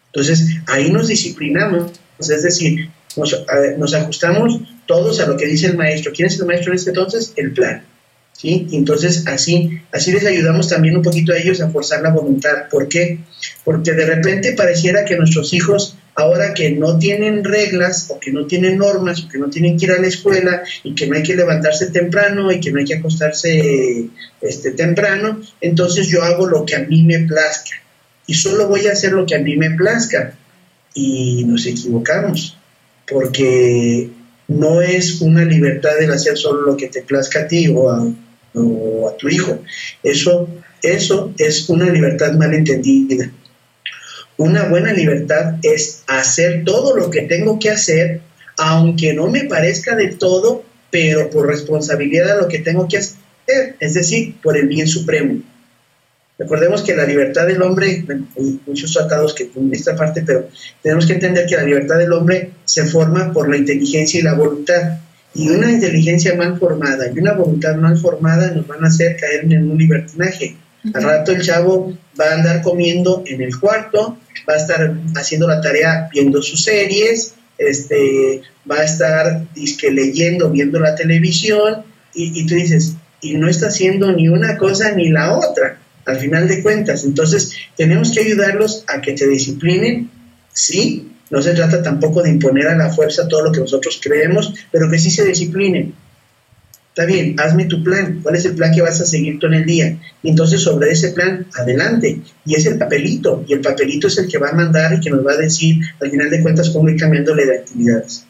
[0.07, 6.13] Entonces, ahí nos disciplinamos, es decir, nos, ajustamos todos a lo que dice el maestro.
[6.15, 7.33] ¿Quién es el maestro en este entonces?
[7.37, 7.85] El plan.
[8.33, 8.69] ¿sí?
[8.73, 12.69] entonces así, así les ayudamos también un poquito a ellos a forzar la voluntad.
[12.71, 13.19] ¿Por qué?
[13.65, 18.45] Porque de repente pareciera que nuestros hijos ahora que no tienen reglas o que no
[18.45, 21.23] tienen normas o que no tienen que ir a la escuela y que no hay
[21.23, 24.09] que levantarse temprano y que no hay que acostarse
[24.41, 27.77] este, temprano, entonces yo hago lo que a mí me plazca
[28.27, 30.35] y solo voy a hacer lo que a mí me plazca
[30.93, 32.59] y nos equivocamos
[33.09, 34.11] porque
[34.49, 38.13] no es una libertad el hacer solo lo que te plazca a ti o a,
[38.55, 39.63] o a tu hijo.
[40.03, 40.49] Eso,
[40.83, 43.31] eso es una libertad mal entendida.
[44.39, 48.21] Una buena libertad es hacer todo lo que tengo que hacer,
[48.57, 53.19] aunque no me parezca del todo, pero por responsabilidad a lo que tengo que hacer.
[53.81, 55.43] es decir, por el bien supremo.
[56.39, 58.05] Recordemos que la libertad del hombre,
[58.37, 60.49] hay muchos tratados que tienen esta parte, pero
[60.83, 64.35] tenemos que entender que la libertad del hombre se forma por la inteligencia y la
[64.35, 65.01] voluntad.
[65.35, 69.53] Y una inteligencia mal formada y una voluntad mal formada nos van a hacer caer
[69.53, 70.55] en un libertinaje.
[70.95, 75.47] Al rato el chavo va a andar comiendo en el cuarto, va a estar haciendo
[75.47, 82.41] la tarea viendo sus series, este, va a estar disque leyendo, viendo la televisión, y,
[82.41, 86.49] y tú dices, y no está haciendo ni una cosa ni la otra al final
[86.49, 87.05] de cuentas.
[87.05, 90.11] Entonces, tenemos que ayudarlos a que se disciplinen,
[90.53, 94.55] sí, no se trata tampoco de imponer a la fuerza todo lo que nosotros creemos,
[94.73, 95.95] pero que sí se disciplinen.
[96.99, 98.19] Está bien, hazme tu plan.
[98.25, 99.97] ¿Cuál es el plan que vas a seguir tú en el día?
[100.21, 102.23] Y entonces sobre ese plan, adelante.
[102.45, 103.45] Y es el papelito.
[103.47, 105.77] Y el papelito es el que va a mandar y que nos va a decir,
[106.01, 108.25] al final de cuentas, cómo ir cambiándole de actividades.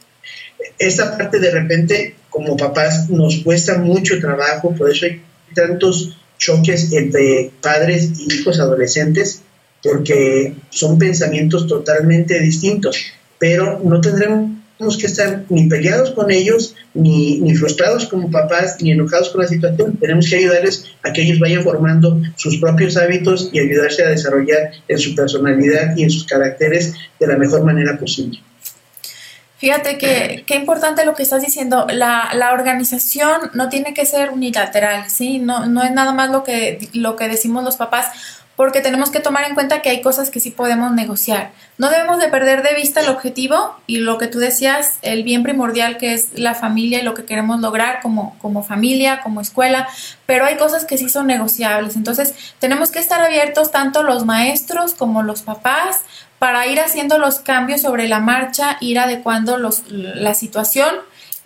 [0.79, 5.23] Esta parte de repente, como papás, nos cuesta mucho trabajo, por eso hay
[5.55, 9.41] tantos choques entre padres y hijos adolescentes
[9.83, 12.99] porque son pensamientos totalmente distintos,
[13.39, 18.93] pero no tendremos que estar ni peleados con ellos, ni, ni, frustrados como papás, ni
[18.93, 19.97] enojados con la situación.
[19.97, 24.71] Tenemos que ayudarles a que ellos vayan formando sus propios hábitos y ayudarse a desarrollar
[24.87, 28.41] en su personalidad y en sus caracteres de la mejor manera posible.
[29.59, 31.89] Fíjate que qué importante lo que estás diciendo.
[31.93, 35.41] La, la, organización no tiene que ser unilateral, ¿sí?
[35.41, 38.07] No, no es nada más lo que, lo que decimos los papás,
[38.59, 41.53] porque tenemos que tomar en cuenta que hay cosas que sí podemos negociar.
[41.79, 45.45] No debemos de perder de vista el objetivo y lo que tú decías, el bien
[45.45, 49.87] primordial que es la familia y lo que queremos lograr como, como familia, como escuela,
[50.27, 51.95] pero hay cosas que sí son negociables.
[51.95, 56.01] Entonces, tenemos que estar abiertos tanto los maestros como los papás
[56.41, 60.97] para ir haciendo los cambios sobre la marcha, ir adecuando los, la situación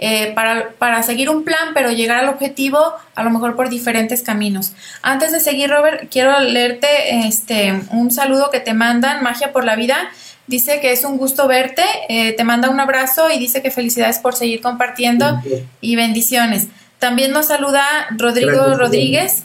[0.05, 4.23] eh, para, para, seguir un plan, pero llegar al objetivo a lo mejor por diferentes
[4.23, 4.73] caminos.
[5.01, 9.77] Antes de seguir, Robert, quiero leerte este, un saludo que te mandan, Magia por la
[9.77, 10.11] Vida.
[10.49, 14.19] Dice que es un gusto verte, eh, te manda un abrazo y dice que felicidades
[14.19, 15.41] por seguir compartiendo
[15.81, 16.67] y bendiciones.
[16.99, 19.45] También nos saluda Rodrigo Rodríguez,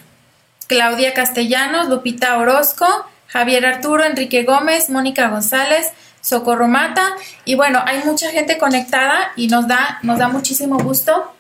[0.66, 2.88] Claudia Castellanos, Lupita Orozco,
[3.28, 5.92] Javier Arturo, Enrique Gómez, Mónica González,
[6.28, 7.16] Socorro Mata.
[7.46, 11.34] Y bueno, hay mucha gente conectada y nos da, nos da muchísimo gusto.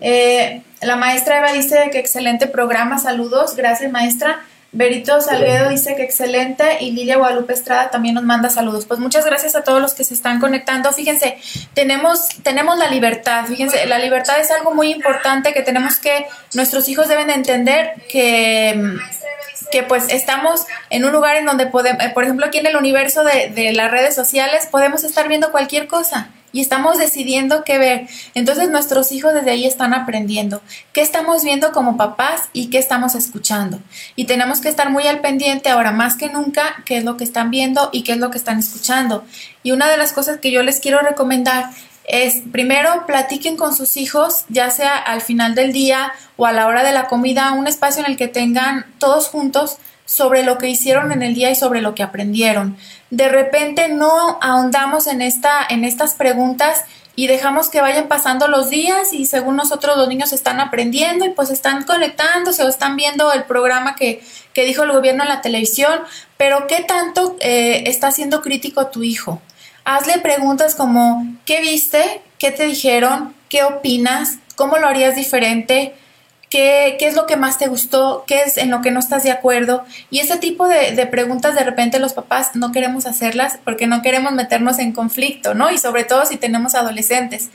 [0.00, 4.40] Eh, la maestra Eva dice que excelente programa, saludos, gracias maestra.
[4.72, 8.86] Berito Salguedo dice que excelente y Lilia Guadalupe Estrada también nos manda saludos.
[8.86, 10.92] Pues muchas gracias a todos los que se están conectando.
[10.92, 11.38] Fíjense,
[11.74, 16.88] tenemos, tenemos la libertad, fíjense, la libertad es algo muy importante que tenemos que, nuestros
[16.88, 18.98] hijos deben entender que
[19.70, 22.76] que pues estamos en un lugar en donde podemos, eh, por ejemplo aquí en el
[22.76, 27.78] universo de, de, las redes sociales podemos estar viendo cualquier cosa y estamos decidiendo qué
[27.78, 28.08] ver.
[28.34, 33.14] Entonces nuestros hijos desde ahí están aprendiendo qué estamos viendo como papás y qué estamos
[33.14, 33.80] escuchando.
[34.16, 37.24] Y tenemos que estar muy al pendiente ahora más que nunca qué es lo que
[37.24, 39.24] están viendo y qué es lo que están escuchando.
[39.62, 41.70] Y una de las cosas que yo les quiero recomendar
[42.04, 46.66] es primero platiquen con sus hijos, ya sea al final del día o a la
[46.66, 49.78] hora de la comida, un espacio en el que tengan todos juntos
[50.10, 52.76] sobre lo que hicieron en el día y sobre lo que aprendieron.
[53.10, 56.82] De repente no ahondamos en, esta, en estas preguntas
[57.14, 61.28] y dejamos que vayan pasando los días y según nosotros los niños están aprendiendo y
[61.28, 64.20] pues están conectándose o están viendo el programa que,
[64.52, 66.00] que dijo el gobierno en la televisión,
[66.36, 69.40] pero ¿qué tanto eh, está siendo crítico tu hijo?
[69.84, 72.20] hazle preguntas como ¿qué viste?
[72.36, 73.32] ¿Qué te dijeron?
[73.48, 74.38] ¿Qué opinas?
[74.56, 75.94] ¿Cómo lo harías diferente?
[76.50, 78.24] ¿Qué, ¿Qué, es lo que más te gustó?
[78.26, 79.84] ¿Qué es en lo que no estás de acuerdo?
[80.10, 84.02] Y ese tipo de, de, preguntas de repente los papás no queremos hacerlas porque no
[84.02, 85.70] queremos meternos en conflicto, ¿no?
[85.70, 87.50] Y sobre todo si tenemos adolescentes.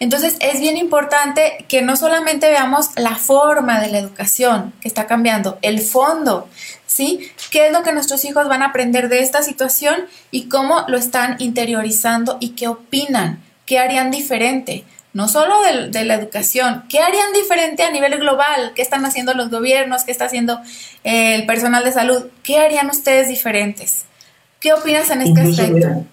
[0.00, 5.06] Entonces es bien importante que no solamente veamos la forma de la educación que está
[5.06, 6.48] cambiando, el fondo,
[6.88, 7.30] ¿sí?
[7.52, 9.94] ¿Qué es lo que nuestros hijos van a aprender de esta situación
[10.32, 13.40] y cómo lo están interiorizando y qué opinan?
[13.64, 14.84] ¿Qué harían diferente?
[15.12, 15.56] No solo
[15.90, 18.72] de, la educación, ¿qué harían diferente a nivel global?
[18.76, 20.04] ¿Qué están haciendo los gobiernos?
[20.04, 20.60] ¿Qué está haciendo
[21.02, 22.26] el personal de salud?
[22.44, 24.04] ¿Qué harían ustedes diferentes?
[24.60, 26.06] ¿Qué opinas en este aspecto?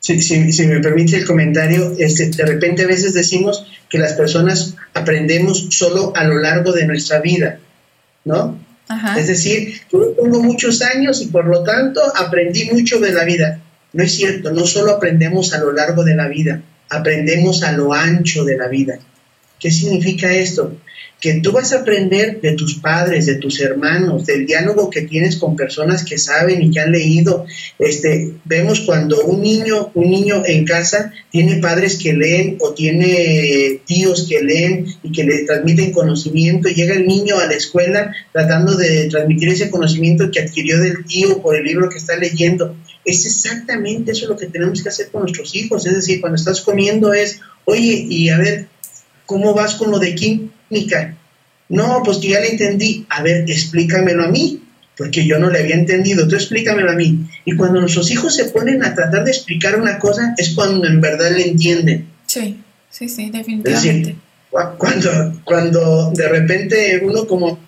[0.00, 5.68] si, me permite el comentario, este, de repente a veces decimos que las personas aprendemos
[5.70, 7.60] solo a lo largo de nuestra vida,
[8.24, 8.58] ¿no?
[9.16, 13.60] Es decir, yo tengo muchos años y por lo tanto aprendí mucho de la vida.
[13.92, 16.60] No es cierto, no solo aprendemos a lo largo de la vida,
[16.90, 18.98] aprendemos a lo ancho de la vida.
[19.58, 20.76] ¿Qué significa esto?
[21.20, 25.36] que tú vas a aprender de tus padres, de tus hermanos, del diálogo que tienes
[25.36, 27.44] con personas que saben y que han leído.
[27.78, 33.80] Este, vemos cuando un niño, un niño en casa tiene padres que leen o tiene
[33.84, 38.76] tíos que leen y que le transmiten conocimiento, llega el niño a la escuela tratando
[38.76, 42.74] de transmitir ese conocimiento que adquirió del tío por el libro que está leyendo.
[43.10, 46.60] Es exactamente eso lo que tenemos que hacer con nuestros hijos, es decir, cuando estás
[46.60, 48.66] comiendo es, oye, y a ver,
[49.26, 50.50] ¿cómo vas con lo de Kim?
[51.68, 53.06] No, pues que ya le entendí.
[53.08, 54.62] A ver, explícamelo a mí,
[54.96, 56.26] porque yo no le había entendido.
[56.26, 57.26] Tú explícamelo a mí.
[57.44, 61.00] Y cuando nuestros hijos se ponen a tratar de explicar una cosa, es cuando en
[61.00, 62.08] verdad le entienden.
[62.26, 64.16] Sí, sí, sí, definitivamente.
[64.78, 67.58] cuando, cuando de repente uno como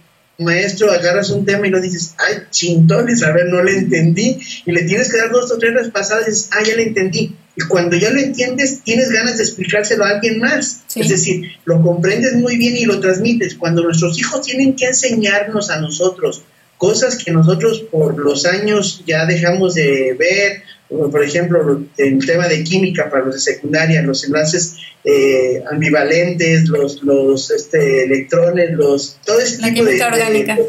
[0.45, 4.73] maestro agarras un tema y lo dices, ay, chintones, a ver, no le entendí, y
[4.73, 7.37] le tienes que dar dos o tres pasadas y dices, ah, ya le entendí.
[7.55, 10.85] Y cuando ya lo entiendes, tienes ganas de explicárselo a alguien más.
[10.95, 13.57] Es decir, lo comprendes muy bien y lo transmites.
[13.57, 16.45] Cuando nuestros hijos tienen que enseñarnos a nosotros
[16.83, 20.63] cosas que nosotros por los años ya dejamos de ver,
[21.11, 27.03] por ejemplo, el tema de química para los de secundaria, los enlaces eh, ambivalentes, los,
[27.03, 29.99] los este, electrones, los, todo ese tipo de,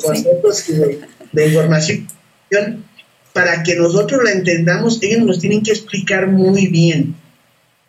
[0.02, 0.66] conceptos
[1.32, 2.08] de información
[3.34, 7.16] para que nosotros la entendamos, ellos nos tienen que explicar muy bien.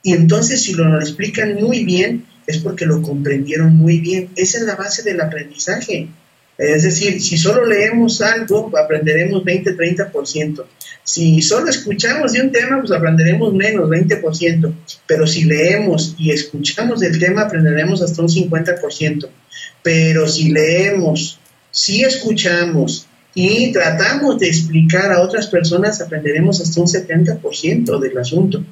[0.03, 4.30] Y entonces si lo nos explican muy bien, es porque lo comprendieron muy bien.
[4.37, 6.09] Esa es la base del aprendizaje.
[6.57, 10.64] Es decir, si solo leemos algo, aprenderemos 20, 30%.
[11.05, 14.75] Si solo escuchamos de un tema, pues aprenderemos menos, 20%.
[15.07, 19.29] Pero si leemos y escuchamos del tema, aprenderemos hasta un 50%.
[19.83, 21.39] Pero si leemos,
[21.71, 28.65] si escuchamos y tratamos de explicar a otras personas, aprenderemos hasta un 70% del asunto.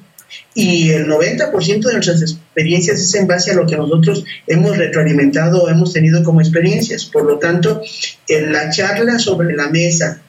[0.55, 5.61] Y el 90% de nuestras experiencias es en base a lo que nosotros hemos retroalimentado
[5.61, 7.05] o hemos tenido como experiencias.
[7.05, 7.83] Por lo tanto,
[8.27, 10.22] en la charla sobre la mesa,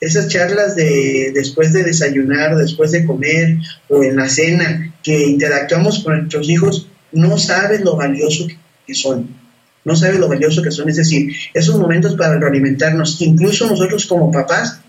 [0.00, 6.02] esas charlas de después de desayunar, después de comer o en la cena, que interactuamos
[6.02, 8.46] con nuestros hijos, no saben lo valioso
[8.86, 9.40] que son
[9.84, 10.88] no sabe lo valioso que son.
[10.88, 14.80] Es decir, esos momentos para realimentarnos, incluso nosotros como papás,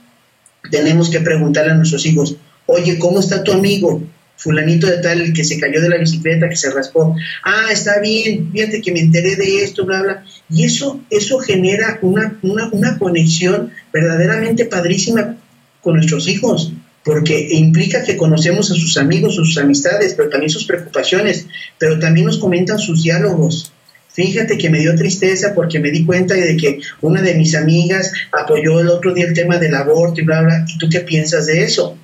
[0.70, 2.36] tenemos que preguntarle a nuestros hijos,
[2.66, 4.04] oye, ¿cómo está tu amigo?
[4.42, 7.16] Fulanito de tal, que se cayó de la bicicleta, que se raspó.
[7.44, 10.26] Ah, está bien, fíjate que me enteré de esto, bla, bla.
[10.50, 15.38] Y eso, eso genera una, una, una conexión verdaderamente padrísima
[15.82, 16.74] con nuestros hijos
[17.04, 21.48] porque implica que conocemos a sus amigos, sus amistades, pero también sus preocupaciones,
[21.80, 23.74] pero también nos comentan sus diálogos,
[24.14, 28.12] Fíjate que me dio tristeza porque me di cuenta de que una de mis amigas
[28.32, 30.66] apoyó el otro día el tema del aborto y bla, bla.
[30.68, 31.98] ¿Y tú qué piensas de eso?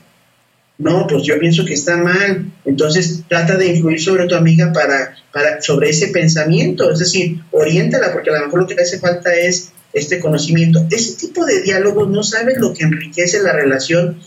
[0.78, 2.52] No, pues yo pienso que está mal.
[2.66, 6.92] Entonces trata de influir sobre tu amiga para, para, sobre ese pensamiento.
[6.92, 10.86] Es decir, oriéntala porque a lo mejor lo que le hace falta es este conocimiento.
[10.92, 14.20] Ese tipo de diálogos no sabes lo que enriquece la relación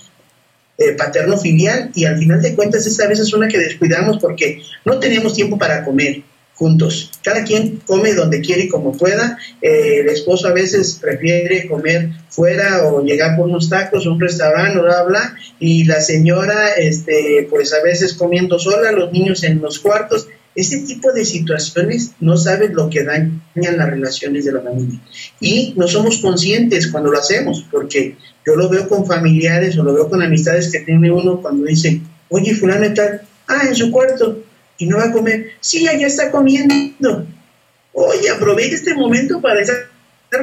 [0.78, 4.98] eh, paterno-filial y al final de cuentas esa vez es una que descuidamos porque no
[4.98, 6.22] tenemos tiempo para comer
[6.60, 7.10] juntos.
[7.22, 9.38] Cada quien come donde quiere y como pueda.
[9.62, 14.78] Eh, el esposo a veces prefiere comer fuera o llegar por unos tacos un restaurante
[14.78, 19.78] bla, bla, y la señora, este, pues a veces comiendo sola, los niños en los
[19.78, 20.28] cuartos.
[20.54, 25.00] Ese tipo de situaciones no sabes lo que dañan las relaciones de la familia.
[25.40, 29.94] Y no somos conscientes cuando lo hacemos, porque yo lo veo con familiares o lo
[29.94, 34.42] veo con amistades que tiene uno cuando dice, oye, fulano está, ah, en su cuarto,
[34.80, 35.52] y no va a comer.
[35.60, 37.26] Sí, ya está comiendo.
[37.92, 39.90] Oye, aprovecha este momento para estar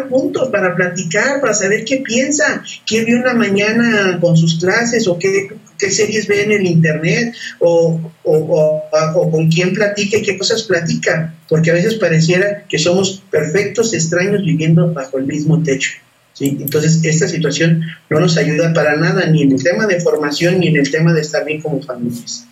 [0.10, 5.18] juntos, para platicar, para saber qué piensa, qué vio una mañana con sus clases o
[5.18, 5.50] qué,
[5.90, 11.72] series ve en el internet o, o, con quién platica y qué cosas platica, porque
[11.72, 15.94] a veces pareciera que somos perfectos extraños viviendo bajo el mismo techo.
[16.34, 16.58] ¿sí?
[16.62, 20.68] Entonces, esta situación no nos ayuda para nada, ni en el tema de formación, ni
[20.68, 22.46] en el tema de estar bien como familias.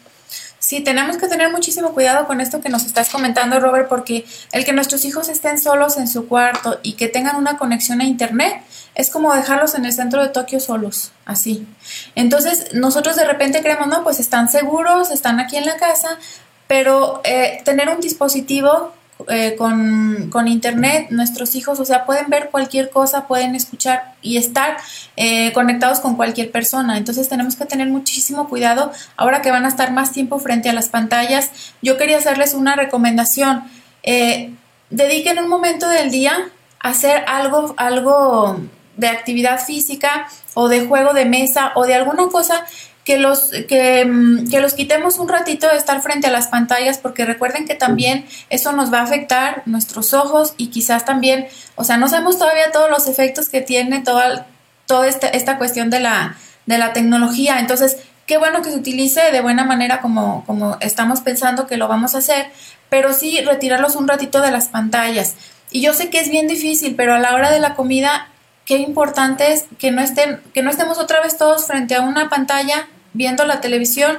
[0.65, 4.65] Sí, tenemos que tener muchísimo cuidado con esto que nos estás comentando, Robert, porque el
[4.65, 8.63] que nuestros hijos estén solos en su cuarto y que tengan una conexión a Internet
[8.95, 11.67] es como dejarlos en el centro de Tokio solos, así.
[12.15, 16.17] Entonces, nosotros de repente creemos, no, pues están seguros, están aquí en la casa,
[16.65, 18.91] pero eh, tener un dispositivo
[19.29, 24.35] eh, con, con, internet, nuestros hijos, o sea, pueden ver cualquier cosa, pueden escuchar y
[24.35, 24.75] estar
[25.15, 26.97] eh, conectados con cualquier persona.
[26.97, 30.73] Entonces tenemos que tener muchísimo cuidado ahora que van a estar más tiempo frente a
[30.73, 31.51] las pantallas.
[31.81, 33.63] Yo quería hacerles una recomendación.
[34.03, 34.53] Eh,
[34.89, 36.49] dediquen un momento del día
[36.81, 38.59] a hacer algo, algo
[38.97, 42.65] de actividad física o de juego de mesa o de alguna cosa
[43.05, 46.97] que los, que, mm, que, los quitemos un ratito de estar frente a las pantallas,
[46.97, 51.83] porque recuerden que también eso nos va a afectar nuestros ojos y quizás también, o
[51.83, 54.47] sea, no sabemos todavía todos los efectos que tiene toda,
[54.87, 56.35] toda esta, esta cuestión de la,
[56.65, 57.59] de la tecnología.
[57.59, 61.87] Entonces, qué bueno que se utilice de buena manera como, como estamos pensando que lo
[61.87, 62.47] vamos a hacer,
[62.89, 65.35] pero sí retirarlos un ratito de las pantallas.
[65.69, 68.29] Y yo sé que es bien difícil, pero a la hora de la comida,
[68.65, 72.29] qué importante es que no, estén, que no estemos otra vez todos frente a una
[72.29, 74.17] pantalla viendo la televisión,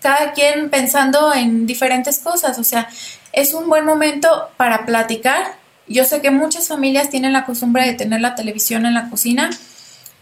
[0.00, 2.58] cada quien pensando en diferentes cosas.
[2.58, 2.88] O sea,
[3.32, 5.54] es un buen momento para platicar.
[5.86, 9.50] Yo sé que muchas familias tienen la costumbre de tener la televisión en la cocina,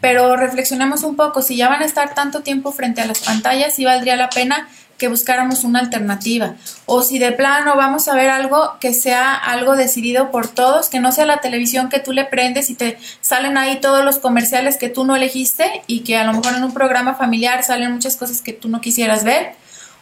[0.01, 3.75] pero reflexionemos un poco, si ya van a estar tanto tiempo frente a las pantallas,
[3.75, 4.69] sí valdría la pena
[4.99, 6.55] que buscáramos una alternativa.
[6.87, 11.01] O si de plano vamos a ver algo que sea algo decidido por todos, que
[11.01, 14.77] no sea la televisión que tú le prendes y te salen ahí todos los comerciales
[14.77, 18.17] que tú no elegiste y que a lo mejor en un programa familiar salen muchas
[18.17, 19.53] cosas que tú no quisieras ver.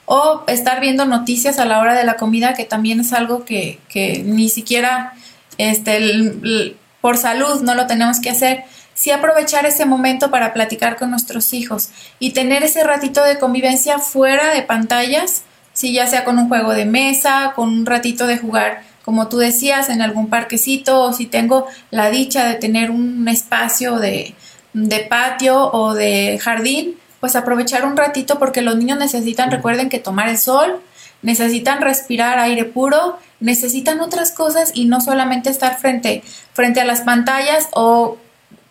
[0.07, 3.81] O estar viendo noticias a la hora de la comida, que también es algo que,
[3.89, 5.15] que ni siquiera
[5.57, 8.65] este, por salud no lo tenemos que hacer
[8.95, 13.99] sí aprovechar ese momento para platicar con nuestros hijos y tener ese ratito de convivencia
[13.99, 15.43] fuera de pantallas,
[15.73, 19.39] si ya sea con un juego de mesa, con un ratito de jugar, como tú
[19.39, 24.35] decías, en algún parquecito, o si tengo la dicha de tener un espacio de,
[24.73, 29.99] de patio o de jardín, pues aprovechar un ratito porque los niños necesitan, recuerden que
[29.99, 30.81] tomar el sol,
[31.23, 36.23] necesitan respirar aire puro, necesitan otras cosas y no solamente estar frente,
[36.53, 38.19] frente a las pantallas o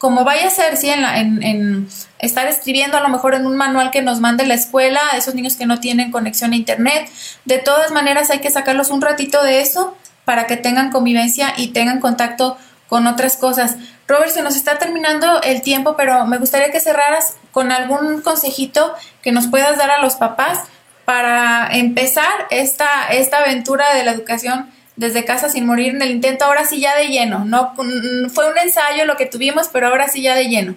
[0.03, 1.87] como vaya a ser, sí, en, en,
[2.19, 5.33] estar escribiendo a lo mejor en un manual que nos mande la escuela, a esos
[5.33, 7.09] niños que no tienen conexión a internet.
[7.45, 9.95] De todas maneras hay que sacarlos un ratito de eso
[10.25, 12.57] para que tengan convivencia y tengan contacto
[12.89, 13.77] con otras cosas.
[14.05, 18.93] Robert, se nos está terminando el tiempo, pero me gustaría que cerraras con algún consejito
[19.21, 20.65] que nos puedas dar a los papás
[21.05, 26.45] para empezar esta, esta aventura de la educación desde casa sin morir en el intento,
[26.45, 27.45] ahora sí ya de lleno.
[27.45, 30.75] No fue un ensayo lo que tuvimos, pero ahora sí ya de lleno.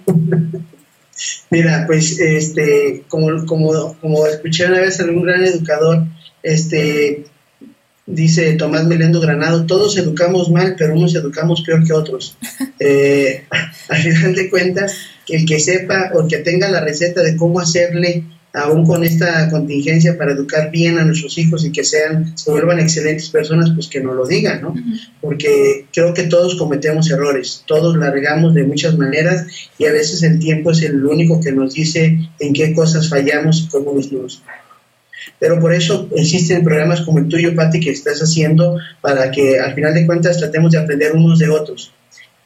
[1.51, 6.05] Mira, pues este, como, como, como escuché una vez algún gran educador,
[6.43, 7.25] este,
[8.07, 12.37] dice Tomás Melendo Granado, todos educamos mal, pero unos educamos peor que otros.
[12.79, 13.47] Eh,
[13.89, 14.99] al final de cuentas,
[15.29, 18.23] el que sepa o que tenga la receta de cómo hacerle
[18.57, 22.81] aún con esta contingencia para educar bien a nuestros hijos y que sean, se vuelvan
[22.81, 24.75] excelentes personas, pues que nos lo digan, ¿no?
[25.21, 29.47] Porque creo que todos cometemos errores, todos largamos de muchas maneras
[29.79, 33.65] y a veces el tiempo es el único que nos dice en qué cosas fallamos
[33.65, 34.43] y cómo nos
[35.39, 39.75] pero por eso existen programas como el tuyo, Pati, que estás haciendo para que al
[39.75, 41.93] final de cuentas tratemos de aprender unos de otros.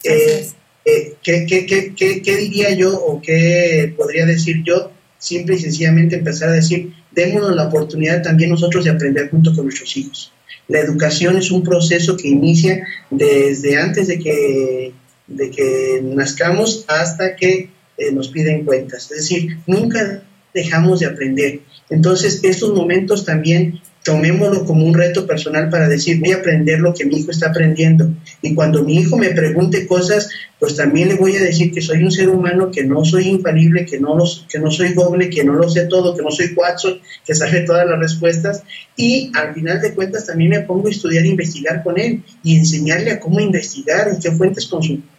[0.02, 0.48] Eh,
[0.84, 4.90] eh, ¿qué, qué, qué, qué, diría yo o qué podría decir yo
[5.20, 9.66] simple y sencillamente empezar a decir, démonos la oportunidad también nosotros de aprender junto con
[9.66, 10.32] nuestros hijos.
[10.66, 14.92] La educación es un proceso que inicia desde antes de que,
[15.28, 19.10] de que nazcamos hasta que eh, nos piden cuentas.
[19.10, 20.22] Es decir, nunca
[20.54, 21.60] dejamos de aprender.
[21.90, 26.94] Entonces, estos momentos también tomémoslo como un reto personal para decir, voy a aprender lo
[26.94, 28.08] que mi hijo está aprendiendo.
[28.40, 32.02] Y cuando mi hijo me pregunte cosas, pues también le voy a decir que soy
[32.02, 35.44] un ser humano, que no soy infalible, que no, los, que no soy doble, que
[35.44, 38.62] no lo sé todo, que no soy Watson, que sabe todas las respuestas.
[38.96, 42.56] Y al final de cuentas también me pongo a estudiar e investigar con él y
[42.56, 45.09] enseñarle a cómo investigar y qué fuentes consultar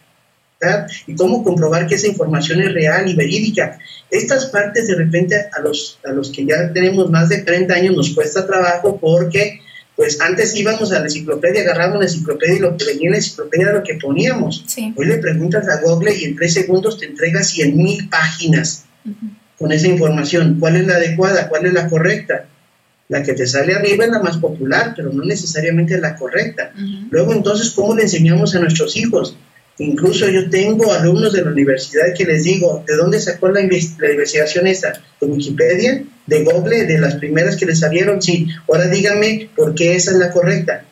[1.06, 3.78] y cómo comprobar que esa información es real y verídica.
[4.10, 7.96] Estas partes de repente a los, a los que ya tenemos más de 30 años
[7.96, 9.60] nos cuesta trabajo porque
[9.96, 13.16] pues antes íbamos a la enciclopedia, agarrábamos la enciclopedia y lo que venía en la
[13.18, 14.64] enciclopedia era lo que poníamos.
[14.96, 18.84] Hoy le preguntas a Google y en tres segundos te entrega 100 mil páginas
[19.58, 20.56] con esa información.
[20.58, 21.48] ¿Cuál es la adecuada?
[21.48, 22.46] ¿Cuál es la correcta?
[23.08, 26.72] La que te sale arriba es la más popular, pero no necesariamente la correcta.
[27.10, 29.36] Luego entonces, ¿cómo le enseñamos a nuestros hijos?
[29.78, 34.66] Incluso yo tengo alumnos de la universidad que les digo, ¿de dónde sacó la, investigación
[34.66, 34.92] esa?
[35.20, 36.04] ¿De Wikipedia?
[36.26, 36.84] ¿De Google?
[36.84, 38.20] ¿De las primeras que les salieron?
[38.20, 38.48] Sí.
[38.68, 40.84] Ahora díganme por qué esa es la correcta.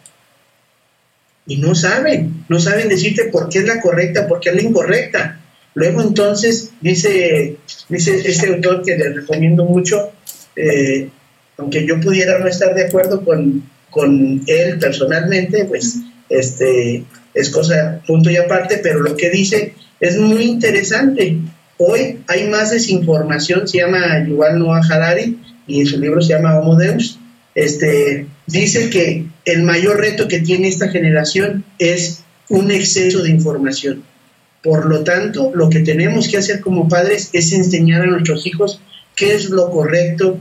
[1.46, 4.62] Y no saben, no saben decirte por qué es la correcta, por qué es la
[4.62, 5.40] incorrecta.
[5.74, 7.56] Luego entonces dice,
[7.88, 10.10] dice este autor que le recomiendo mucho,
[10.56, 11.08] eh,
[11.58, 17.04] aunque yo pudiera no estar de acuerdo con, con él personalmente, pues este,
[17.34, 21.38] es cosa punto y aparte, pero lo que dice es muy interesante.
[21.78, 26.76] Hoy hay más desinformación, se llama Yuval Noah Harari y su libro se llama Homo
[26.76, 27.18] Deus.
[27.54, 34.04] Este, dice que el mayor reto que tiene esta generación es un exceso de información.
[34.62, 38.80] Por lo tanto, lo que tenemos que hacer como padres es enseñar a nuestros hijos
[39.16, 40.38] qué es lo correcto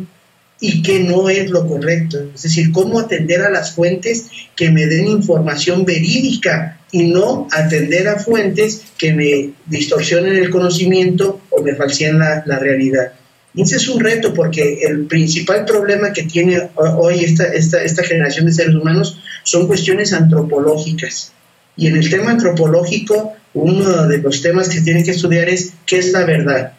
[0.60, 2.18] y qué no es lo correcto.
[2.36, 8.08] Es decir, cómo atender a las fuentes que me den información verídica y no atender
[8.08, 13.14] a fuentes que me distorsionen el conocimiento o me falseen la, realidad.
[13.54, 18.04] Y ese es un reto porque el principal problema que tiene hoy esta, esta, esta
[18.04, 21.34] generación de seres humanos son cuestiones antropológicas.
[21.76, 26.00] Y en el tema antropológico, uno de los temas que tienen que estudiar es qué
[26.00, 26.74] es la verdad.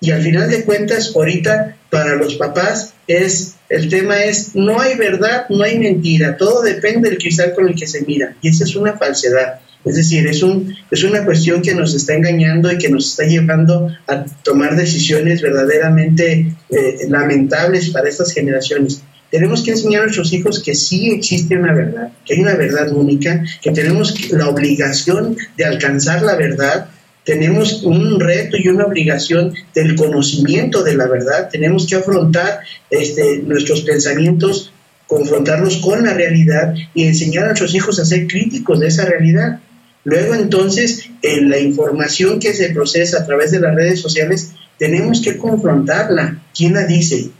[0.00, 4.96] Y al final de cuentas, ahorita para los papás es el tema es no hay
[4.96, 8.64] verdad, no hay mentira, todo depende del cristal con el que se mira y esa
[8.64, 9.60] es una falsedad.
[9.84, 13.24] Es decir, es, un, es una cuestión que nos está engañando y que nos está
[13.24, 19.02] llevando a tomar decisiones verdaderamente eh, lamentables para estas generaciones.
[19.30, 22.92] Tenemos que enseñar a nuestros hijos que sí existe una verdad, que hay una verdad
[22.92, 26.88] única, que tenemos la obligación de alcanzar la verdad
[27.26, 33.38] tenemos un reto y una obligación del conocimiento de la verdad, tenemos que afrontar este,
[33.38, 34.72] nuestros pensamientos,
[35.08, 39.58] confrontarlos con la realidad y enseñar a nuestros hijos a ser críticos de esa realidad.
[40.04, 45.20] Luego entonces, en la información que se procesa a través de las redes sociales, tenemos
[45.20, 46.44] que confrontarla.
[46.56, 47.30] ¿Quién la dice?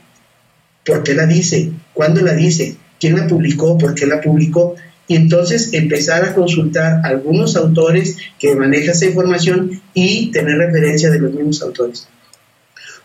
[0.84, 1.70] ¿Por qué la dice?
[1.94, 2.76] ¿Cuándo la dice?
[2.98, 3.78] ¿Quién la publicó?
[3.78, 4.74] ¿Por qué la publicó?
[5.08, 11.20] Y entonces empezar a consultar algunos autores que manejan esa información y tener referencia de
[11.20, 12.08] los mismos autores.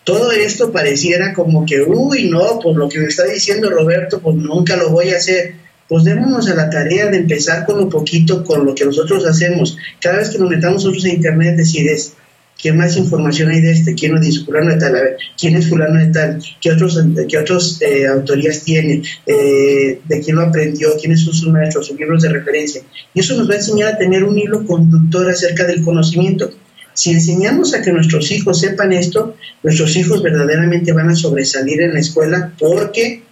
[0.04, 4.36] Todo esto pareciera como que, uy, no, por lo que me está diciendo Roberto, pues
[4.36, 5.56] nunca lo voy a hacer.
[5.88, 9.78] Pues démonos a la tarea de empezar con un poquito, con lo que nosotros hacemos.
[10.00, 12.14] Cada vez que nos metamos nosotros a Internet, decir es,
[12.62, 13.96] ¿Qué más información hay de este?
[13.96, 14.46] ¿Quién lo dice?
[14.46, 14.96] Fulano de tal.
[14.96, 16.44] A ver, ¿quién es fulano de tal?
[16.62, 19.02] ¿Qué otros, qué otros eh, autorías tiene?
[19.26, 20.90] Eh, ¿De quién lo aprendió?
[21.00, 21.88] ¿Quiénes son sus maestros?
[21.88, 22.84] ¿Sus libros de referencia?
[23.16, 26.52] Y eso nos va a enseñar a tener un hilo conductor acerca del conocimiento.
[26.94, 31.94] Si enseñamos a que nuestros hijos sepan esto, nuestros hijos verdaderamente van a sobresalir en
[31.94, 33.24] la escuela porque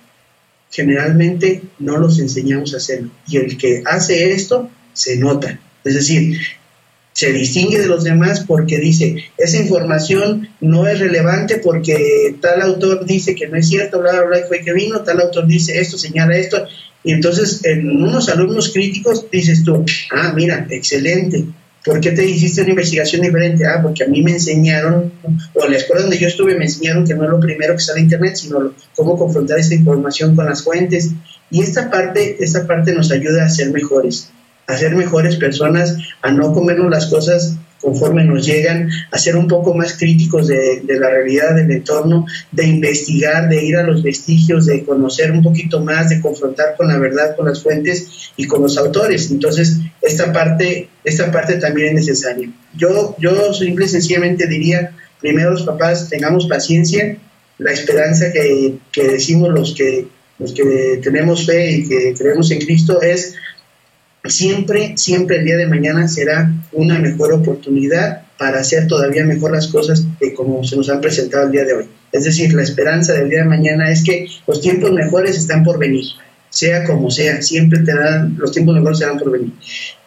[0.71, 3.11] generalmente no los enseñamos a hacerlo.
[3.27, 5.59] Y el que hace esto se nota.
[5.83, 6.39] Es decir,
[7.19, 13.05] se distingue de los demás porque dice, esa información no es relevante porque tal autor
[13.05, 15.97] dice que no es cierto, bla, bla, bla, fue que vino, tal autor dice esto,
[15.97, 16.65] señala esto,
[17.03, 21.43] y entonces en unos alumnos críticos dices tú, ah, mira, excelente,
[21.83, 23.65] ¿por qué te hiciste una investigación diferente?
[23.67, 25.11] Ah, porque a mí me enseñaron,
[25.55, 27.81] o en la escuela donde yo estuve me enseñaron que no es lo primero que
[27.81, 31.11] sale a Internet, sino cómo confrontar esa información con las fuentes,
[31.51, 34.31] y esta parte, esta parte nos ayuda a ser mejores
[34.69, 39.47] a ser mejores personas, a no comernos las cosas conforme nos llegan, a ser un
[39.47, 44.67] poco más críticos de, la realidad del entorno, de investigar, de ir a los vestigios,
[44.67, 48.61] de conocer un poquito más, de confrontar con la verdad, con las fuentes y con
[48.61, 49.31] los autores.
[49.31, 52.51] Entonces, esta parte, esta parte también es necesaria.
[52.77, 57.17] Yo, yo simple y sencillamente diría, primero los papás, tengamos paciencia,
[57.57, 60.05] la esperanza que, que decimos los que,
[60.37, 63.35] los que tenemos fe y que creemos en Cristo es
[64.25, 69.67] siempre, siempre el día de mañana será una mejor oportunidad para hacer todavía mejor las
[69.67, 71.85] cosas de como se nos han presentado el día de hoy.
[72.11, 75.77] Es decir, la esperanza del día de mañana es que los tiempos mejores están por
[75.77, 76.05] venir,
[76.49, 79.53] sea como sea, siempre te dan, los tiempos mejores serán por venir.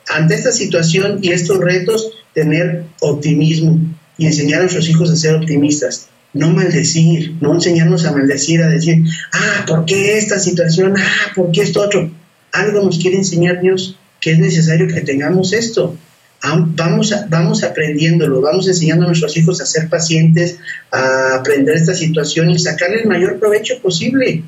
[0.08, 3.78] Ante esta situación y estos retos, tener optimismo
[4.18, 8.68] y enseñar a nuestros hijos a ser optimistas, no maldecir, no enseñarnos a maldecir, a
[8.68, 10.94] decir, ah, ¿por qué esta situación?
[10.96, 12.10] Ah, ¿por qué esto otro?
[12.52, 15.98] Algo nos quiere enseñar Dios que es necesario que tengamos esto.
[16.42, 20.58] Vamos, vamos aprendiéndolo, vamos enseñando a nuestros hijos a ser pacientes,
[20.90, 24.42] a aprender esta situación y sacarle el mayor provecho posible.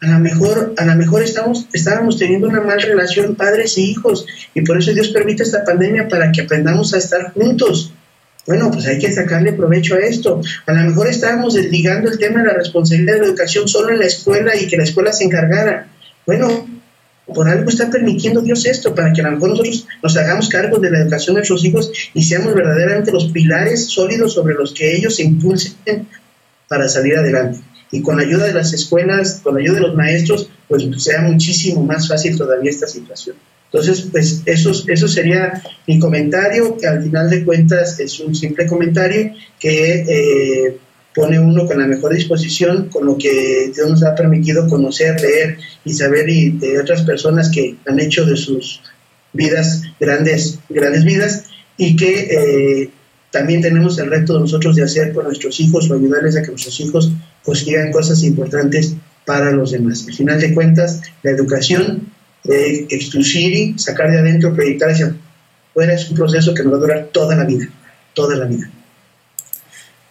[0.00, 4.26] A lo mejor, a lo mejor estamos, estábamos teniendo una mala relación padres e hijos
[4.54, 7.92] y por eso Dios permite esta pandemia para que aprendamos a estar juntos.
[8.46, 10.40] Bueno, pues hay que sacarle provecho a esto.
[10.66, 14.00] A lo mejor estábamos desligando el tema de la responsabilidad de la educación solo en
[14.00, 15.86] la escuela y que la escuela se encargara.
[16.26, 16.66] Bueno,
[17.32, 20.78] por algo está permitiendo Dios esto, para que a lo mejor nosotros nos hagamos cargo
[20.78, 24.96] de la educación de nuestros hijos y seamos verdaderamente los pilares sólidos sobre los que
[24.96, 26.06] ellos se impulsen
[26.68, 27.60] para salir adelante.
[27.90, 31.20] Y con la ayuda de las escuelas, con la ayuda de los maestros, pues sea
[31.22, 33.36] muchísimo más fácil todavía esta situación.
[33.72, 38.66] Entonces, pues eso, eso sería mi comentario, que al final de cuentas es un simple
[38.66, 40.78] comentario que eh,
[41.14, 45.58] pone uno con la mejor disposición, con lo que Dios nos ha permitido conocer, leer
[45.84, 48.80] y saber y de otras personas que han hecho de sus
[49.32, 51.44] vidas grandes, grandes vidas
[51.76, 52.90] y que eh,
[53.30, 56.48] también tenemos el reto de nosotros de hacer con nuestros hijos o ayudarles a que
[56.48, 58.94] nuestros hijos consigan cosas importantes
[59.24, 60.04] para los demás.
[60.06, 62.08] Al final de cuentas, la educación
[62.44, 65.14] de excluir, sacar de adentro, proyectar hacia
[65.70, 67.68] afuera es un proceso que nos va a durar toda la vida,
[68.14, 68.70] toda la vida.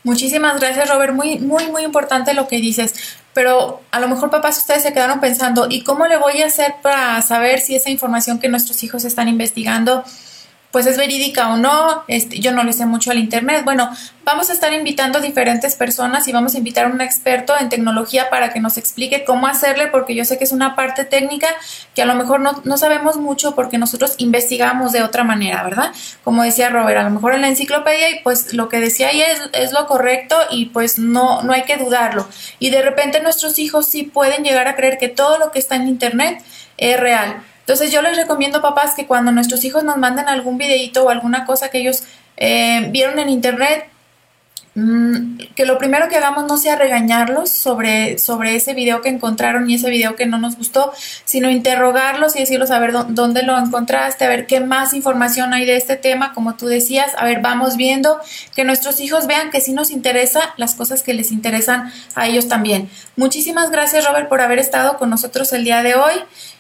[0.04, 1.14] Muchísimas gracias, Robert.
[1.14, 2.94] Muy, muy, muy importante lo que dices.
[3.34, 6.76] Pero a lo mejor, papás, ustedes se quedaron pensando, ¿y cómo le voy a hacer
[6.82, 10.04] para saber si esa información que nuestros hijos están investigando
[10.72, 13.64] pues es verídica o no, este, yo no le sé mucho al Internet.
[13.66, 13.90] Bueno,
[14.24, 18.30] vamos a estar invitando diferentes personas y vamos a invitar a un experto en tecnología
[18.30, 21.48] para que nos explique cómo hacerle, porque yo sé que es una parte técnica
[21.94, 25.92] que a lo mejor no, no sabemos mucho porque nosotros investigamos de otra manera, ¿verdad?
[26.24, 29.22] Como decía Robert, a lo mejor en la enciclopedia y pues lo que decía ahí
[29.22, 32.28] es, es lo correcto y pues no, no hay que dudarlo.
[32.60, 35.76] Y de repente nuestros hijos sí pueden llegar a creer que todo lo que está
[35.76, 36.42] en Internet
[36.78, 37.44] es real.
[37.62, 41.46] Entonces yo les recomiendo, papás, que cuando nuestros hijos nos manden algún videito o alguna
[41.46, 42.04] cosa que ellos
[42.38, 43.86] eh, vieron en internet,
[44.74, 49.70] mm, que lo primero que hagamos no sea regañarlos sobre, sobre ese video que encontraron
[49.70, 50.92] y ese video que no nos gustó,
[51.24, 55.66] sino interrogarlos y decirles a ver dónde lo encontraste, a ver qué más información hay
[55.66, 58.20] de este tema, como tú decías, a ver, vamos viendo,
[58.56, 62.48] que nuestros hijos vean que sí nos interesa las cosas que les interesan a ellos
[62.48, 62.90] también.
[63.18, 66.16] Muchísimas gracias, Robert, por haber estado con nosotros el día de hoy.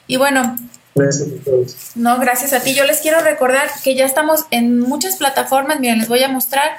[0.05, 0.57] Y bueno,
[0.95, 1.75] Gracias a todos.
[1.95, 2.73] No, gracias a ti.
[2.73, 5.79] Yo les quiero recordar que ya estamos en muchas plataformas.
[5.79, 6.69] Miren, les voy a mostrar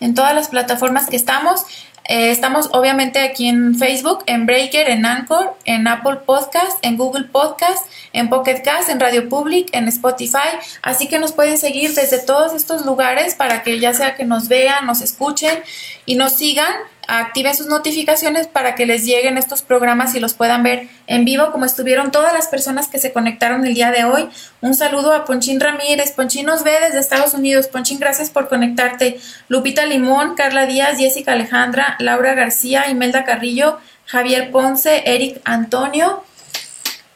[0.00, 1.64] en todas las plataformas que estamos.
[2.08, 7.24] Eh, estamos obviamente aquí en Facebook, en Breaker, en Anchor, en Apple Podcast, en Google
[7.24, 10.58] Podcast, en Pocket Cast, en Radio Public, en Spotify.
[10.82, 14.48] Así que nos pueden seguir desde todos estos lugares para que ya sea que nos
[14.48, 15.62] vean, nos escuchen
[16.04, 16.74] y nos sigan
[17.08, 21.50] activen sus notificaciones para que les lleguen estos programas y los puedan ver en vivo
[21.52, 24.28] como estuvieron todas las personas que se conectaron el día de hoy.
[24.60, 29.18] Un saludo a Ponchín Ramírez, Ponchín nos ve desde Estados Unidos, Ponchín gracias por conectarte,
[29.48, 36.22] Lupita Limón, Carla Díaz, Jessica Alejandra, Laura García, Imelda Carrillo, Javier Ponce, Eric Antonio,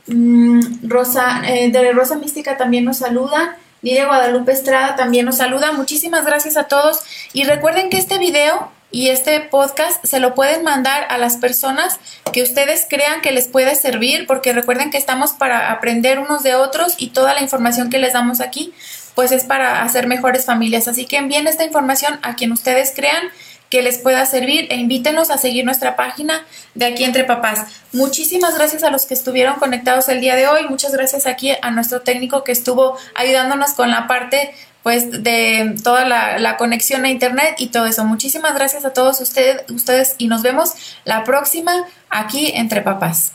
[0.07, 3.57] mm, Rosa, eh, de Rosa Mística también nos saluda.
[3.83, 5.71] Lidia Guadalupe Estrada también nos saluda.
[5.73, 7.01] Muchísimas gracias a todos.
[7.33, 12.01] Y recuerden que este video y este podcast se lo pueden mandar a las personas
[12.33, 16.55] que ustedes crean que les puede servir, porque recuerden que estamos para aprender unos de
[16.55, 18.73] otros y toda la información que les damos aquí,
[19.15, 20.89] pues es para hacer mejores familias.
[20.89, 23.29] Así que envíen esta información a quien ustedes crean
[23.69, 27.67] que les pueda servir e invítenos a seguir nuestra página de aquí entre papás.
[27.93, 30.67] Muchísimas gracias a los que estuvieron conectados el día de hoy.
[30.71, 34.55] Muchas gracias aquí a nuestro técnico que estuvo ayudándonos con la parte
[34.87, 38.05] pues de toda la, conexión a internet y todo eso.
[38.05, 40.75] Muchísimas gracias a todos ustedes, ustedes y nos vemos
[41.05, 41.73] la próxima
[42.09, 43.33] aquí entre papás.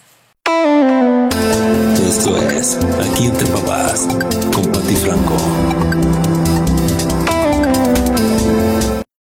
[2.07, 2.77] Esto es
[3.11, 4.07] Aquí entre papás
[4.53, 5.60] con Franco.